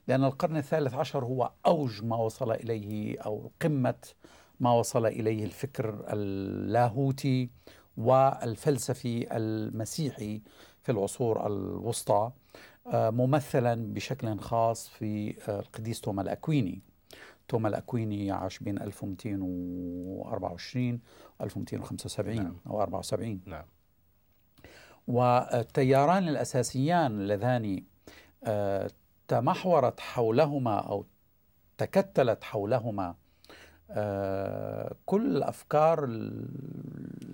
لأن 0.08 0.24
القرن 0.24 0.58
الثالث 0.58 0.94
عشر 0.94 1.26
هو 1.26 1.52
أوج 1.66 2.04
ما 2.04 2.16
وصل 2.16 2.52
إليه 2.52 3.20
أو 3.20 3.52
قمة 3.62 3.96
ما 4.60 4.72
وصل 4.72 5.06
إليه 5.06 5.46
الفكر 5.46 6.06
اللاهوتي 6.14 7.50
والفلسفي 7.98 9.38
المسيحي 9.38 10.42
في 10.84 10.92
العصور 10.92 11.48
الوسطى 11.48 12.32
آه، 12.88 13.10
ممثلا 13.10 13.94
بشكل 13.94 14.40
خاص 14.40 14.88
في 14.88 15.36
آه، 15.50 15.60
القديس 15.60 16.02
توما 16.02 16.22
الأكويني 16.22 16.82
توما 17.48 17.70
الأكويني 17.70 18.32
عاش 18.32 18.60
بين 18.60 18.82
1224 18.82 21.00
و 21.40 21.44
1275 21.44 22.36
نعم. 22.36 22.58
أو 22.68 22.82
74 22.82 23.42
نعم. 23.46 23.66
والتياران 25.08 26.30
الأساسيان 26.30 27.12
اللذان 27.12 27.84
آه، 28.44 28.90
تمحورت 29.28 30.00
حولهما 30.00 30.80
أو 30.80 31.06
تكتلت 31.78 32.44
حولهما 32.44 33.16
كل 35.06 35.38
الأفكار 35.38 36.06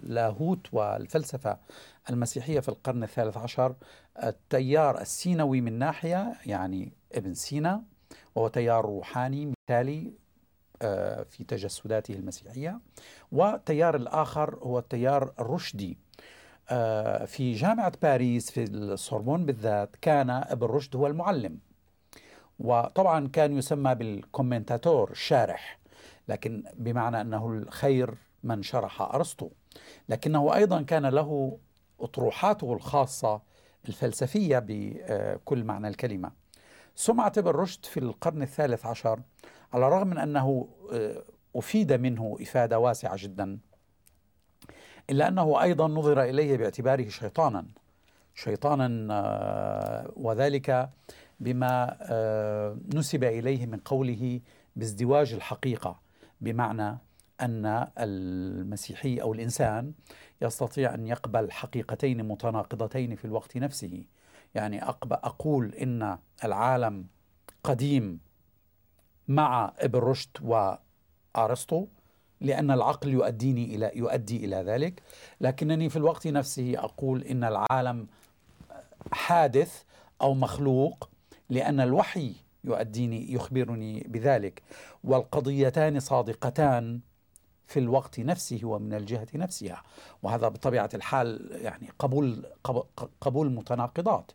اللاهوت 0.08 0.68
والفلسفة 0.74 1.58
المسيحية 2.10 2.60
في 2.60 2.70
القرن 2.70 3.04
الثالث 3.04 3.38
عشر 3.38 3.76
التيار 4.24 5.02
السينوي 5.02 5.62
من 5.62 5.80
ناحية 5.80 6.34
يعني 6.46 6.94
ابن 7.14 7.34
سينا 7.34 7.84
وهو 8.36 8.48
تيار 8.48 8.86
روحاني 8.86 9.54
مثالي 9.70 10.14
آه، 10.82 11.24
في 11.24 11.44
تجسداته 11.44 12.14
المسيحية. 12.14 12.80
والتيار 13.32 13.96
الآخر 13.96 14.56
هو 14.56 14.80
التيار 14.80 15.34
الرشدي. 15.40 15.98
آه، 16.70 17.26
في 17.26 17.54
جامعة 17.54 17.94
باريس 18.02 18.52
في 18.52 18.64
السوربون 18.64 19.46
بالذات 19.46 19.96
كان 20.02 20.30
ابن 20.30 20.68
رشد 20.68 20.96
هو 20.96 21.08
المعلم. 21.08 21.60
وطبعا 22.60 23.28
كان 23.28 23.58
يسمى 23.58 23.96
بال 23.96 24.12
commentateur 24.12 25.12
الشارح 25.12 25.80
لكن 26.28 26.64
بمعنى 26.74 27.22
أنه 27.22 27.48
الخير 27.48 28.14
من 28.44 28.64
شرح 28.64 29.02
أرسطو. 29.02 29.50
لكنه 30.10 30.56
أيضا 30.56 30.82
كان 30.82 31.06
له 31.06 31.58
أطروحاته 32.00 32.74
الخاصة 32.74 33.42
الفلسفية 33.88 34.60
بكل 34.68 35.64
معنى 35.64 35.88
الكلمة. 35.88 36.32
سمعة 36.96 37.34
ابن 37.38 37.52
رشد 37.52 37.86
في 37.86 38.00
القرن 38.00 38.42
الثالث 38.42 38.86
عشر 38.86 39.20
على 39.74 39.88
الرغم 39.88 40.08
من 40.08 40.18
أنه 40.18 40.68
آه، 40.94 41.24
أفيد 41.56 41.94
منه 41.94 42.38
إفادة 42.42 42.80
واسعة 42.80 43.16
جدا 43.18 43.60
إلا 45.10 45.28
أنه 45.28 45.62
أيضا 45.62 45.88
نظر 45.88 46.24
إليه 46.24 46.58
باعتباره 46.58 47.10
شيطانا 47.10 47.66
شيطانا 48.36 49.08
آه، 49.12 50.12
وذلك 50.16 50.90
بما 51.40 51.98
آه، 52.02 52.78
نسب 52.94 53.24
إليه 53.24 53.66
من 53.66 53.80
قوله 53.80 54.40
بازدواج 54.76 55.34
الحقيقة 55.34 56.00
بمعنى 56.42 56.98
أن 57.42 57.88
المسيحي 57.98 59.18
أو 59.22 59.34
الإنسان 59.34 59.94
يستطيع 60.42 60.94
أن 60.94 61.08
يقبل 61.08 61.52
حقيقتين 61.52 62.28
متناقضتين 62.28 63.16
في 63.16 63.26
الوقت 63.26 63.58
نفسه. 63.58 64.04
يعني 64.56 64.84
أقول 64.84 65.76
إن 65.76 66.18
العالم 66.44 67.06
قديم 67.64 68.20
مع 69.28 69.74
إبن 69.80 70.00
رشد 70.00 70.38
ارسطو 71.36 71.88
لأن 72.42 72.72
العقل 72.72 73.10
يؤديني 73.10 73.76
إلى 73.76 73.92
يؤدي 73.96 74.46
إلى 74.46 74.56
ذلك. 74.56 75.02
لكنني 75.42 75.90
في 75.90 75.96
الوقت 75.96 76.28
نفسه 76.28 76.74
أقول 76.78 77.24
إن 77.24 77.44
العالم 77.44 78.08
حادث 79.12 79.84
أو 80.22 80.34
مخلوق 80.34 81.10
لأن 81.50 81.80
الوحي 81.80 82.36
يؤديني 82.64 83.34
يخبرني 83.34 84.00
بذلك. 84.08 84.62
والقضيتان 85.04 86.00
صادقتان 86.00 87.00
في 87.68 87.80
الوقت 87.80 88.20
نفسه 88.20 88.60
ومن 88.64 88.94
الجهة 88.94 89.28
نفسها. 89.36 89.84
وهذا 90.24 90.48
بطبيعة 90.48 90.90
الحال 90.94 91.50
يعني 91.62 91.90
قبول 92.00 92.46
قبول 93.22 93.52
متناقضات. 93.52 94.32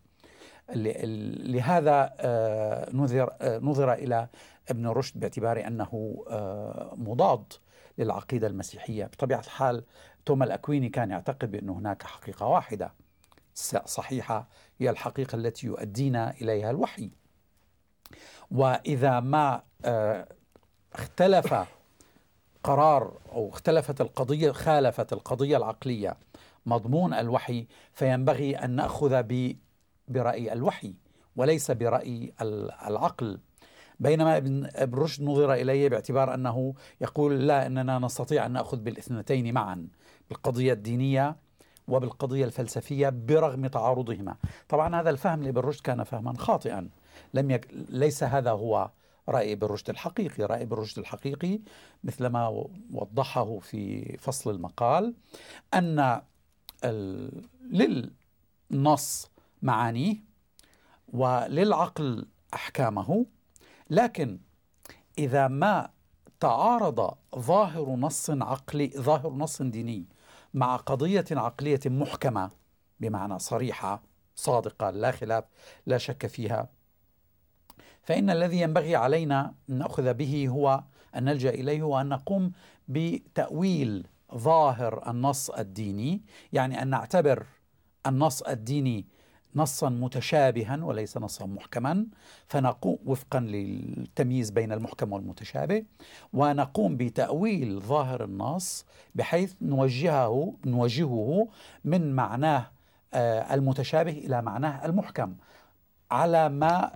لهذا 0.74 2.14
آه، 2.20 2.90
نظر 2.92 3.30
آه، 3.40 3.58
نظر 3.58 3.92
إلى 3.92 4.28
ابن 4.68 4.86
رشد 4.86 5.20
باعتبار 5.20 5.66
أنه 5.66 6.24
آه، 6.30 6.94
مضاد 6.96 7.52
للعقيدة 7.98 8.46
المسيحية. 8.46 9.04
بطبيعة 9.04 9.40
الحال 9.40 9.84
توما 10.26 10.44
الأكويني 10.44 10.88
كان 10.88 11.10
يعتقد 11.10 11.50
بأن 11.50 11.68
هناك 11.68 12.02
حقيقة 12.02 12.46
واحدة 12.46 12.92
صحيحة 13.84 14.48
هي 14.78 14.90
الحقيقة 14.90 15.36
التي 15.36 15.66
يؤدينا 15.66 16.30
إليها 16.30 16.70
الوحي. 16.70 17.10
وإذا 18.50 19.20
ما 19.20 19.62
اختلف 20.94 21.54
قرار 22.64 23.18
أو 23.32 23.48
اختلفت 23.48 24.00
القضية 24.00 24.52
خالفت 24.52 25.12
القضية 25.12 25.56
العقلية 25.56 26.16
مضمون 26.66 27.14
الوحي 27.14 27.66
فينبغي 27.92 28.56
أن 28.56 28.70
نأخذ 28.70 29.22
برأي 30.08 30.52
الوحي 30.52 30.94
وليس 31.36 31.70
برأي 31.70 32.32
العقل. 32.86 33.38
بينما 34.00 34.36
ابن 34.36 34.68
رشد 34.94 35.22
نظر 35.22 35.52
إليه 35.52 35.88
باعتبار 35.88 36.34
أنه 36.34 36.74
يقول 37.00 37.46
لا 37.46 37.66
إننا 37.66 37.98
نستطيع 37.98 38.46
أن 38.46 38.52
نأخذ 38.52 38.76
بالاثنتين 38.76 39.54
معا 39.54 39.88
بالقضية 40.28 40.72
الدينية 40.72 41.36
وبالقضية 41.88 42.44
الفلسفية 42.44 43.08
برغم 43.08 43.66
تعارضهما. 43.66 44.36
طبعا 44.68 45.00
هذا 45.00 45.10
الفهم 45.10 45.42
لابن 45.42 45.60
رشد 45.60 45.80
كان 45.80 46.04
فهما 46.04 46.34
خاطئا 46.38 46.88
لم 47.34 47.50
يك... 47.50 47.68
ليس 47.88 48.24
هذا 48.24 48.50
هو 48.50 48.90
رأي 49.32 49.52
ابن 49.52 49.66
رشد 49.66 49.90
الحقيقي 49.90 50.44
رأي 50.44 50.62
ابن 50.62 50.76
رشد 50.76 50.98
الحقيقي 50.98 51.60
مثلما 52.04 52.66
وضحه 52.92 53.58
في 53.58 54.16
فصل 54.18 54.50
المقال 54.50 55.14
أن 55.74 56.20
للنص 57.70 59.30
معانيه 59.62 60.16
وللعقل 61.12 62.26
أحكامه 62.54 63.26
لكن 63.90 64.38
إذا 65.18 65.48
ما 65.48 65.90
تعارض 66.40 67.14
ظاهر 67.38 67.90
نص 67.96 68.30
عقلي 68.30 68.88
ظاهر 68.96 69.30
نص 69.30 69.62
ديني 69.62 70.06
مع 70.54 70.76
قضية 70.76 71.24
عقلية 71.30 71.80
محكمة 71.86 72.50
بمعنى 73.00 73.38
صريحة 73.38 74.02
صادقة 74.36 74.90
لا 74.90 75.10
خلاف 75.10 75.44
لا 75.86 75.98
شك 75.98 76.26
فيها 76.26 76.68
فإن 78.02 78.30
الذي 78.30 78.60
ينبغي 78.60 78.96
علينا 78.96 79.54
أن 79.70 79.78
نأخذ 79.78 80.14
به 80.14 80.48
هو 80.48 80.84
أن 81.16 81.24
نلجأ 81.24 81.50
إليه 81.50 81.82
وأن 81.82 82.08
نقوم 82.08 82.52
بتأويل 82.88 84.06
ظاهر 84.34 85.10
النص 85.10 85.50
الديني 85.50 86.22
يعني 86.52 86.82
أن 86.82 86.88
نعتبر 86.88 87.46
النص 88.06 88.42
الديني 88.42 89.06
نصا 89.54 89.88
متشابها 89.88 90.84
وليس 90.84 91.16
نصا 91.18 91.46
محكما 91.46 92.06
فنقوم 92.46 92.98
وفقا 93.04 93.40
للتمييز 93.40 94.50
بين 94.50 94.72
المحكم 94.72 95.12
والمتشابه 95.12 95.84
ونقوم 96.32 96.96
بتأويل 96.96 97.80
ظاهر 97.80 98.24
النص 98.24 98.84
بحيث 99.14 99.54
نوجهه 99.62 100.54
نوجهه 100.66 101.48
من 101.84 102.12
معناه 102.14 102.70
آه، 103.14 103.54
المتشابه 103.54 104.10
إلى 104.10 104.42
معناه 104.42 104.86
المحكم 104.86 105.34
على 106.10 106.48
ما 106.48 106.92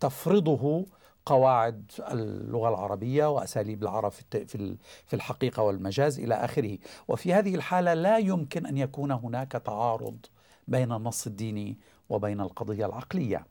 تفرضه 0.00 0.86
قواعد 1.26 1.92
اللغة 2.10 2.68
العربية 2.68 3.30
وأساليب 3.30 3.82
العرب 3.82 4.10
في 4.10 4.76
في 5.06 5.14
الحقيقة 5.14 5.62
والمجاز 5.62 6.20
إلى 6.20 6.34
آخره. 6.34 6.78
وفي 7.08 7.34
هذه 7.34 7.54
الحالة 7.54 7.94
لا 7.94 8.18
يمكن 8.18 8.66
أن 8.66 8.76
يكون 8.76 9.10
هناك 9.10 9.52
تعارض 9.52 10.16
بين 10.68 10.92
النص 10.92 11.26
الديني 11.26 11.78
وبين 12.08 12.40
القضية 12.40 12.86
العقلية. 12.86 13.46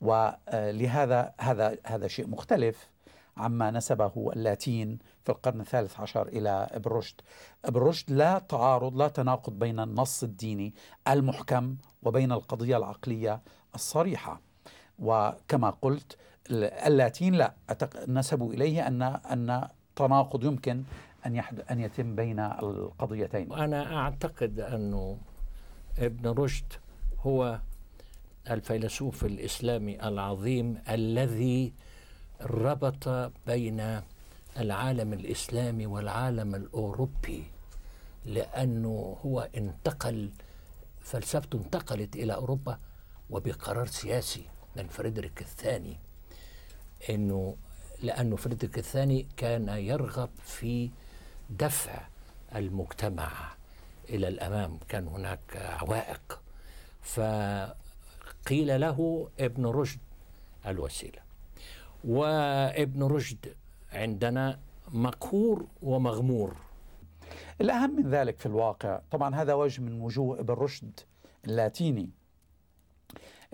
ولهذا 0.00 1.32
هذا 1.40 1.76
هذا 1.86 2.08
شيء 2.08 2.28
مختلف 2.28 2.88
عما 3.36 3.70
نسبه 3.70 4.30
اللاتين 4.36 4.98
في 5.24 5.32
القرن 5.32 5.60
الثالث 5.60 6.00
عشر 6.00 6.28
إلى 6.28 6.68
إبن 6.70 6.90
رشد. 6.90 7.20
إبن 7.64 7.80
رشد 7.80 8.10
لا 8.12 8.38
تعارض 8.38 8.96
لا 8.96 9.08
تناقض 9.08 9.58
بين 9.58 9.80
النص 9.80 10.22
الديني 10.22 10.74
المحكم 11.08 11.76
وبين 12.02 12.32
القضية 12.32 12.76
العقلية 12.76 13.42
الصريحة. 13.74 14.45
وكما 14.98 15.70
قلت 15.82 16.16
اللاتين 16.50 17.34
لا 17.34 17.52
نسبوا 18.08 18.52
إليه 18.52 18.86
ان 18.86 19.02
أن 19.02 19.68
تناقض 19.96 20.44
يمكن 20.44 20.82
أن 21.26 21.38
أن 21.70 21.80
يتم 21.80 22.14
بين 22.14 22.40
القضيتين. 22.40 23.52
أنا 23.52 23.96
أعتقد 23.96 24.60
انه 24.60 25.18
ابن 25.98 26.28
رشد 26.30 26.72
هو 27.20 27.60
الفيلسوف 28.50 29.24
الإسلامي 29.24 30.02
العظيم 30.08 30.78
الذي 30.88 31.72
ربط 32.42 33.32
بين 33.46 34.00
العالم 34.58 35.12
الإسلامي 35.12 35.86
والعالم 35.86 36.54
الأوروبي 36.54 37.44
لأنه 38.26 39.16
هو 39.26 39.48
انتقل 39.56 40.30
فلسفته 41.00 41.56
انتقلت 41.56 42.16
إلى 42.16 42.34
أوروبا 42.34 42.78
وبقرار 43.30 43.86
سياسي 43.86 44.42
من 44.76 44.88
فريدريك 44.88 45.40
الثاني 45.40 45.96
إنه 47.10 47.56
لأنه 48.02 48.36
فريدريك 48.36 48.78
الثاني 48.78 49.26
كان 49.36 49.68
يرغب 49.68 50.30
في 50.42 50.90
دفع 51.50 52.06
المجتمع 52.54 53.30
إلى 54.08 54.28
الأمام 54.28 54.78
كان 54.88 55.08
هناك 55.08 55.56
عوائق. 55.56 56.40
فقيل 57.02 58.80
له 58.80 59.28
ابن 59.40 59.66
رشد 59.66 59.98
الوسيلة. 60.66 61.18
وابن 62.04 63.02
رشد 63.02 63.54
عندنا 63.92 64.60
مقهور 64.92 65.66
ومغمور. 65.82 66.56
الأهم 67.60 67.96
من 67.96 68.10
ذلك 68.10 68.38
في 68.38 68.46
الواقع 68.46 69.00
طبعا 69.10 69.34
هذا 69.34 69.54
وجه 69.54 69.80
من 69.82 70.00
وجوه 70.00 70.40
ابن 70.40 70.54
رشد 70.54 71.00
اللاتيني. 71.44 72.10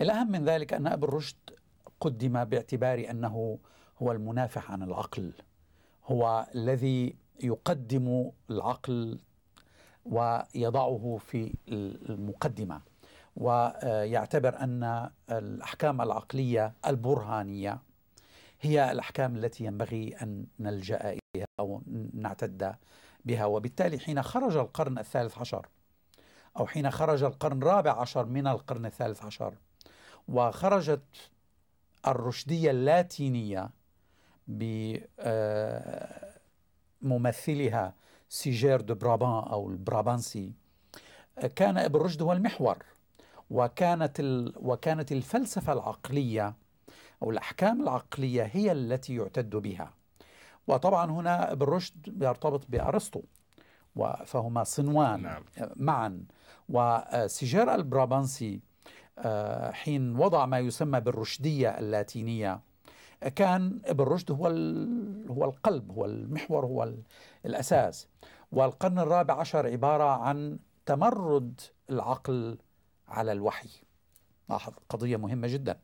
الأهم 0.01 0.31
من 0.31 0.45
ذلك 0.45 0.73
أن 0.73 0.87
ابن 0.87 1.07
رشد 1.07 1.37
قدم 1.99 2.43
باعتبار 2.43 3.09
أنه 3.09 3.59
هو 4.01 4.11
المنافح 4.11 4.71
عن 4.71 4.83
العقل 4.83 5.33
هو 6.05 6.47
الذي 6.55 7.15
يقدم 7.43 8.31
العقل 8.49 9.19
ويضعه 10.05 11.19
في 11.27 11.53
المقدمة 12.09 12.81
ويعتبر 13.35 14.59
أن 14.59 15.09
الأحكام 15.31 16.01
العقلية 16.01 16.73
البرهانية 16.87 17.79
هي 18.61 18.91
الأحكام 18.91 19.35
التي 19.35 19.65
ينبغي 19.65 20.15
أن 20.21 20.45
نلجأ 20.59 20.97
إليها 20.97 21.47
أو 21.59 21.81
نعتد 22.13 22.75
بها. 23.25 23.45
وبالتالي 23.45 23.99
حين 23.99 24.21
خرج 24.23 24.57
القرن 24.57 24.99
الثالث 24.99 25.37
عشر 25.37 25.67
أو 26.59 26.67
حين 26.67 26.91
خرج 26.91 27.23
القرن 27.23 27.61
الرابع 27.61 28.01
عشر 28.01 28.25
من 28.25 28.47
القرن 28.47 28.85
الثالث 28.85 29.25
عشر 29.25 29.53
وخرجت 30.27 31.29
الرشدية 32.07 32.71
اللاتينية 32.71 33.69
بممثلها 37.01 37.85
آه، 37.85 37.93
سيجير 38.29 38.81
دو 38.81 38.95
برابان 38.95 39.29
أو 39.29 39.69
البرابانسي. 39.69 40.51
كان 41.55 41.77
ابن 41.77 41.99
رشد 41.99 42.21
هو 42.21 42.33
المحور 42.33 42.77
وكانت 43.49 44.19
وكانت 44.55 45.11
الفلسفة 45.11 45.73
العقلية 45.73 46.55
أو 47.23 47.31
الأحكام 47.31 47.81
العقلية 47.81 48.43
هي 48.43 48.71
التي 48.71 49.15
يعتد 49.15 49.55
بها. 49.55 49.93
وطبعا 50.67 51.11
هنا 51.11 51.51
ابن 51.51 51.65
رشد 51.65 52.23
يرتبط 52.23 52.65
بأرسطو 52.69 53.21
فهما 54.25 54.63
صنوان 54.63 55.21
نعم. 55.21 55.43
معا. 55.75 56.25
وسيجير 56.69 57.75
البرابانسي 57.75 58.59
حين 59.71 60.15
وضع 60.15 60.45
ما 60.45 60.59
يسمى 60.59 60.99
بالرشدية 60.99 61.69
اللاتينية. 61.69 62.59
كان 63.35 63.79
ابن 63.85 64.03
رشد 64.03 64.31
هو 64.31 64.45
هو 65.33 65.45
القلب 65.45 65.91
هو 65.91 66.05
المحور 66.05 66.65
هو 66.65 66.93
الأساس. 67.45 68.07
والقرن 68.51 68.99
الرابع 68.99 69.33
عشر 69.39 69.67
عبارة 69.67 70.03
عن 70.03 70.59
تمرد 70.85 71.61
العقل 71.89 72.57
على 73.07 73.31
الوحي. 73.31 73.69
لاحظ 74.49 74.73
قضية 74.89 75.17
مهمة 75.17 75.47
جدا. 75.47 75.79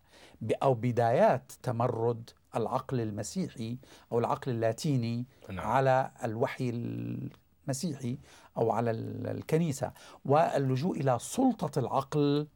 أو 0.63 0.73
بدايات 0.73 1.51
تمرد 1.63 2.29
العقل 2.55 2.99
المسيحي 3.01 3.77
أو 4.11 4.19
العقل 4.19 4.51
اللاتيني 4.51 5.25
نعم. 5.49 5.59
على 5.67 6.11
الوحي 6.23 6.69
المسيحي 6.69 8.17
أو 8.57 8.71
على 8.71 8.91
ال- 8.91 9.27
الكنيسة. 9.27 9.91
واللجوء 10.25 10.99
إلى 10.99 11.17
سلطة 11.19 11.79
العقل 11.79 12.47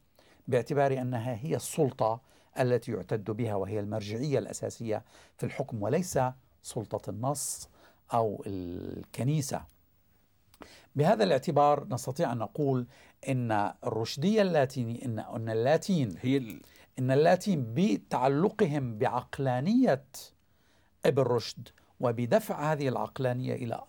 باعتبار 0.48 0.92
أنها 1.00 1.34
هي 1.42 1.56
السلطة 1.56 2.20
التي 2.60 2.92
يعتد 2.92 3.30
بها 3.30 3.54
وهي 3.54 3.80
المرجعية 3.80 4.38
الأساسية 4.38 5.02
في 5.38 5.46
الحكم 5.46 5.82
وليس 5.82 6.18
سلطة 6.62 7.10
النص 7.10 7.68
أو 8.14 8.42
الكنيسة 8.46 9.64
بهذا 10.96 11.24
الاعتبار 11.24 11.86
نستطيع 11.90 12.32
أن 12.32 12.38
نقول 12.38 12.86
أن 13.28 13.72
الرشدية 13.86 14.42
اللاتيني 14.42 15.04
أن 15.04 15.18
أن 15.18 15.48
اللاتين 15.48 16.16
هي 16.22 16.36
ال- 16.36 16.60
إن 16.98 17.10
اللاتين 17.10 17.74
بتعلقهم 17.74 18.98
بعقلانية 18.98 20.04
ابن 21.06 21.22
رشد 21.22 21.68
وبدفع 22.00 22.72
هذه 22.72 22.88
العقلانية 22.88 23.54
إلى 23.54 23.80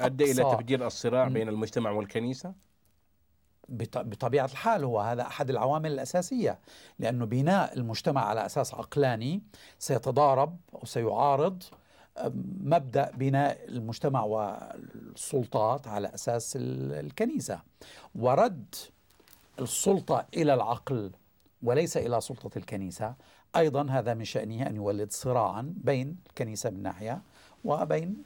أدى 0.00 0.24
إلى 0.32 0.44
أقصى- 0.44 0.56
تفجير 0.56 0.86
الصراع. 0.86 1.28
بين 1.28 1.48
المجتمع 1.48 1.90
والكنيسة 1.90 2.54
بط- 3.68 3.98
بطبيعة 3.98 4.44
الحال 4.44 4.84
هو 4.84 5.00
هذا 5.00 5.22
أحد 5.22 5.50
العوامل 5.50 5.92
الأساسية 5.92 6.58
لأنه 6.98 7.24
بناء 7.26 7.74
المجتمع 7.78 8.24
على 8.24 8.46
أساس 8.46 8.74
عقلاني 8.74 9.42
سيتضارب 9.78 10.56
أو 10.74 10.84
سيعارض 10.84 11.62
مبدأ 12.60 13.10
بناء 13.14 13.68
المجتمع 13.68 14.22
والسلطات 14.24 15.88
على 15.88 16.14
أساس 16.14 16.56
ال- 16.56 16.92
الكنيسة. 17.06 17.60
ورد 18.14 18.74
السلطة 19.60 20.26
إلى 20.36 20.54
العقل 20.54 21.10
وليس 21.62 21.96
إلى 21.96 22.20
سلطة 22.20 22.58
الكنيسة. 22.58 23.14
أيضا 23.56 23.86
هذا 23.90 24.14
من 24.14 24.24
شأنه 24.24 24.66
أن 24.66 24.76
يولد 24.76 25.12
صراعا 25.12 25.74
بين 25.76 26.16
الكنيسة 26.26 26.70
من 26.70 26.82
ناحية 26.82 27.22
وبين 27.64 28.22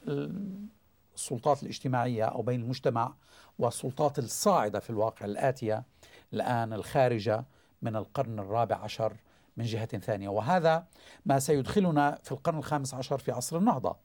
السلطات 1.15 1.63
الاجتماعية 1.63 2.25
أو 2.25 2.43
بين 2.43 2.61
المجتمع 2.61 3.13
والسلطات 3.59 4.19
الصاعدة 4.19 4.79
في 4.81 4.91
الواقع 4.91 5.27
الآتية 5.27 5.83
الآن 6.33 6.73
الخارجة 6.73 7.45
من 7.83 7.97
القرن 7.97 8.39
الرابع 8.39 8.77
عشر 8.77 9.13
من 9.57 9.65
جهة 9.65 9.99
ثانية. 9.99 10.29
وهذا 10.29 10.87
ما 11.27 11.39
سيدخلنا 11.39 12.19
في 12.23 12.33
القرن 12.33 12.59
الخامس 12.59 12.95
عشر 12.95 13.19
في 13.19 13.33
عصر 13.33 13.57
النهضة. 13.59 13.97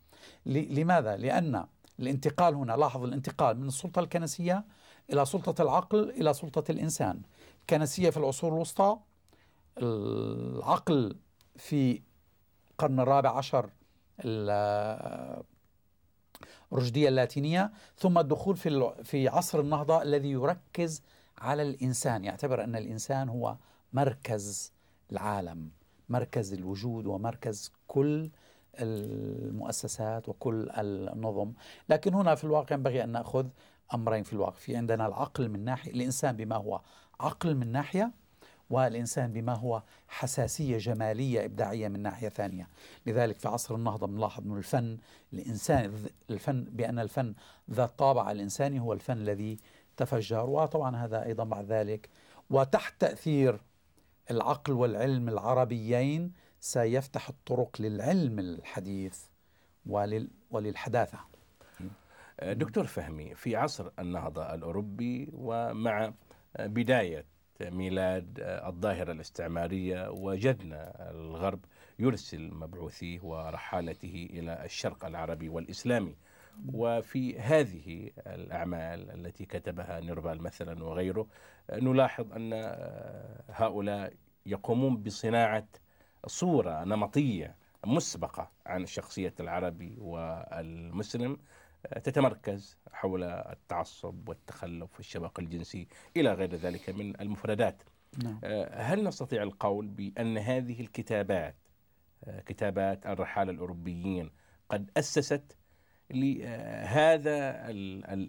ل- 0.46 0.80
لماذا؟ 0.80 1.18
لأن 1.18 1.66
الانتقال 2.00 2.56
هنا 2.56 2.74
لاحظ 2.74 3.04
الانتقال 3.04 3.60
من 3.60 3.68
السلطة 3.68 4.00
الكنسية 4.00 4.64
إلى 5.14 5.26
سلطة 5.26 5.62
العقل 5.62 6.10
إلى 6.10 6.34
سلطة 6.34 6.72
الإنسان. 6.72 7.22
الكنسيه 7.62 8.10
في 8.10 8.18
العصور 8.18 8.54
الوسطى 8.54 8.98
العقل 9.78 11.16
في 11.56 12.02
القرن 12.72 13.00
الرابع 13.00 13.38
عشر 13.38 13.70
ال- 16.44 16.74
الرشديه 16.78 17.10
اللاتينية 17.10 17.72
ثم 17.98 18.18
الدخول 18.18 18.58
في 18.58 18.94
في 19.04 19.28
عصر 19.28 19.60
النهضة 19.60 20.02
الذي 20.02 20.32
يركز 20.32 21.02
على 21.38 21.62
الإنسان 21.62 22.26
يعتبر 22.26 22.64
أن 22.64 22.76
الإنسان 22.76 23.30
هو 23.30 23.56
مركز 23.94 24.74
العالم 25.12 25.70
مركز 26.10 26.54
الوجود 26.54 27.06
ومركز 27.08 27.72
كل 27.88 28.30
المؤسسات 28.80 30.30
وكل 30.30 30.70
النظم. 30.78 31.54
لكن 31.90 32.14
هنا 32.14 32.36
في 32.36 32.44
الواقع 32.44 32.76
ينبغي 32.76 33.04
أن 33.04 33.10
نأخذ 33.10 33.48
أمرين 33.94 34.24
في 34.24 34.34
الواقع. 34.34 34.52
في 34.58 34.76
عندنا 34.76 35.08
العقل 35.08 35.50
من 35.50 35.66
ناحية 35.66 35.92
الإنسان 35.92 36.36
بما 36.38 36.56
هو 36.56 36.82
عقل 37.20 37.56
من 37.56 37.72
ناحية 37.72 38.12
والإنسان 38.70 39.34
بما 39.34 39.54
هو 39.54 39.84
حساسية 40.08 40.78
جمالية 40.78 41.46
إبداعية 41.46 41.88
من 41.88 42.00
ناحية 42.00 42.30
ثانية. 42.30 42.68
لذلك 43.06 43.38
في 43.38 43.48
عصر 43.48 43.76
النهضة 43.76 44.08
بنلاحظ 44.08 44.44
أن 44.44 44.58
الفن 44.58 44.98
الإنسان 45.34 46.06
الفن 46.30 46.64
بأن 46.64 47.00
الفن 47.00 47.34
ذا 47.72 47.84
الطابع 47.84 48.32
الإنساني 48.32 48.80
هو 48.80 48.94
الفن 48.94 49.18
الذي 49.18 49.58
تفجر. 49.98 50.50
وطبعا 50.50 50.96
هذا 50.96 51.24
أيضا 51.24 51.44
بعد 51.44 51.66
ذلك. 51.66 52.10
وتحت 52.50 53.02
تأثير 53.02 53.62
العقل 54.32 54.74
والعلم 54.74 55.30
العربيين 55.30 56.34
سيفتح 56.60 57.30
الطرق 57.30 57.82
للعلم 57.82 58.40
الحديث 58.40 59.20
ولل 59.86 60.30
وللحداثة. 60.52 61.20
دكتور 62.44 62.86
فهمي 62.86 63.36
في 63.36 63.56
عصر 63.56 63.92
النهضة 64.00 64.54
الأوروبي 64.54 65.30
ومع 65.34 66.14
بداية 66.60 67.26
ميلاد 67.62 68.40
الظاهرة 68.40 69.12
الاستعمارية 69.12 70.10
وجدنا 70.10 71.12
الغرب 71.12 71.60
يرسل 72.00 72.52
مبعوثيه 72.54 73.20
ورحالته 73.22 74.28
إلى 74.34 74.66
الشرق 74.66 75.06
العربي 75.06 75.50
والإسلامي. 75.50 76.16
وفي 76.74 77.40
هذه 77.40 78.10
الأعمال 78.28 79.12
التي 79.12 79.46
كتبها 79.46 80.00
نيرفال 80.00 80.42
مثلا 80.42 80.84
وغيره 80.84 81.28
نلاحظ 81.72 82.34
أن 82.34 82.54
هؤلاء 83.50 84.14
يقومون 84.46 84.98
بصناعة 84.98 85.68
صورة 86.28 86.84
نمطية 86.84 87.56
مسبقة 87.86 88.52
عن 88.66 88.86
شخصية 88.86 89.34
العربي 89.40 89.98
والمسلم. 90.00 91.38
تتمركز 92.04 92.78
حول 92.92 93.24
التعصب 93.24 94.30
والتخلف 94.30 94.98
والشبق 94.98 95.40
الجنسي 95.40 95.88
إلى 96.18 96.34
غير 96.34 96.56
ذلك 96.56 96.90
من 96.90 97.22
المفردات 97.22 97.84
نعم. 98.24 98.40
هل 98.74 99.04
نستطيع 99.04 99.44
القول 99.44 99.88
بأن 99.88 100.38
هذه 100.38 100.82
الكتابات 100.82 101.56
كتابات 102.46 103.06
الرحالة 103.06 103.52
الأوروبيين 103.52 104.32
قد 104.70 104.92
أسست 104.98 105.58
لهذا 106.12 107.70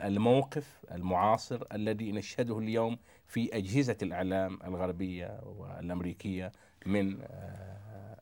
الموقف 0.07 0.85
المعاصر 0.93 1.65
الذي 1.73 2.13
نشهده 2.13 2.59
اليوم 2.59 2.99
في 3.27 3.57
أجهزة 3.57 3.97
الإعلام 4.03 4.59
الغربية 4.65 5.41
والأمريكية 5.45 6.53
من 6.87 7.19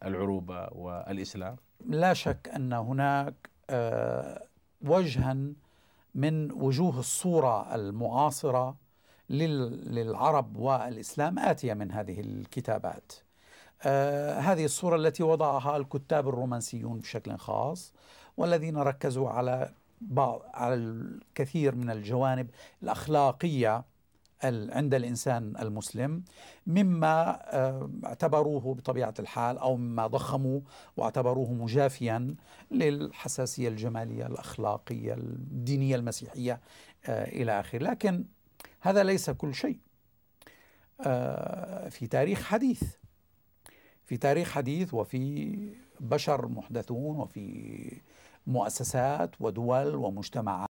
العروبة 0.05 0.69
والإسلام 0.73 1.57
لا 1.87 2.15
شك 2.15 2.51
أن 2.57 2.73
هناك 2.73 3.35
وجها 4.85 5.37
من 6.15 6.53
وجوه 6.53 6.99
الصورة 6.99 7.75
المعاصرة 7.75 8.77
للعرب 9.31 10.57
والإسلام. 10.57 11.39
آتية 11.39 11.75
من 11.75 11.93
هذه 11.93 12.21
الكتابات. 12.21 13.13
آه 13.83 14.39
هذه 14.41 14.65
الصورة 14.65 14.97
التي 14.97 15.23
وضعها 15.23 15.77
الكتاب 15.77 16.29
الرومانسيون 16.29 16.99
بشكل 16.99 17.37
خاص 17.37 17.93
والذين 18.37 18.77
ركزوا 18.77 19.31
على 19.31 19.73
بعض 20.01 20.43
على 20.55 20.75
الكثير 20.75 21.75
من 21.75 21.91
الجوانب 21.91 22.51
الأخلاقية 22.83 23.85
عند 24.45 24.95
الإنسان 24.95 25.57
المسلم 25.57 26.25
مما 26.67 27.39
اعتبروه 28.07 28.75
بطبيعة 28.75 29.15
الحال 29.19 29.59
أو 29.59 29.77
مما 29.77 30.07
ضخموا 30.07 30.61
واعتبروه 30.97 31.53
مجافيا 31.53 32.35
للحساسية 32.71 33.69
الجمالية 33.69 34.27
الأخلاقية 34.27 35.15
الدينية 35.15 35.97
المسيحية 35.97 36.61
إلى 37.09 37.61
آخره. 37.61 37.79
لكن 37.79 38.25
هذا 38.81 39.03
ليس 39.03 39.31
كل 39.31 39.55
شيء. 39.55 39.79
في 41.91 42.07
تاريخ 42.11 42.43
حديث 42.43 42.83
في 44.05 44.17
تاريخ 44.17 44.51
حديث 44.51 44.95
وفي 44.95 45.57
بشر 46.01 46.49
محدثون 46.49 47.17
وفي 47.17 48.01
مؤسسات 48.47 49.31
ودول 49.41 49.95
ومجتمعات 49.95 50.69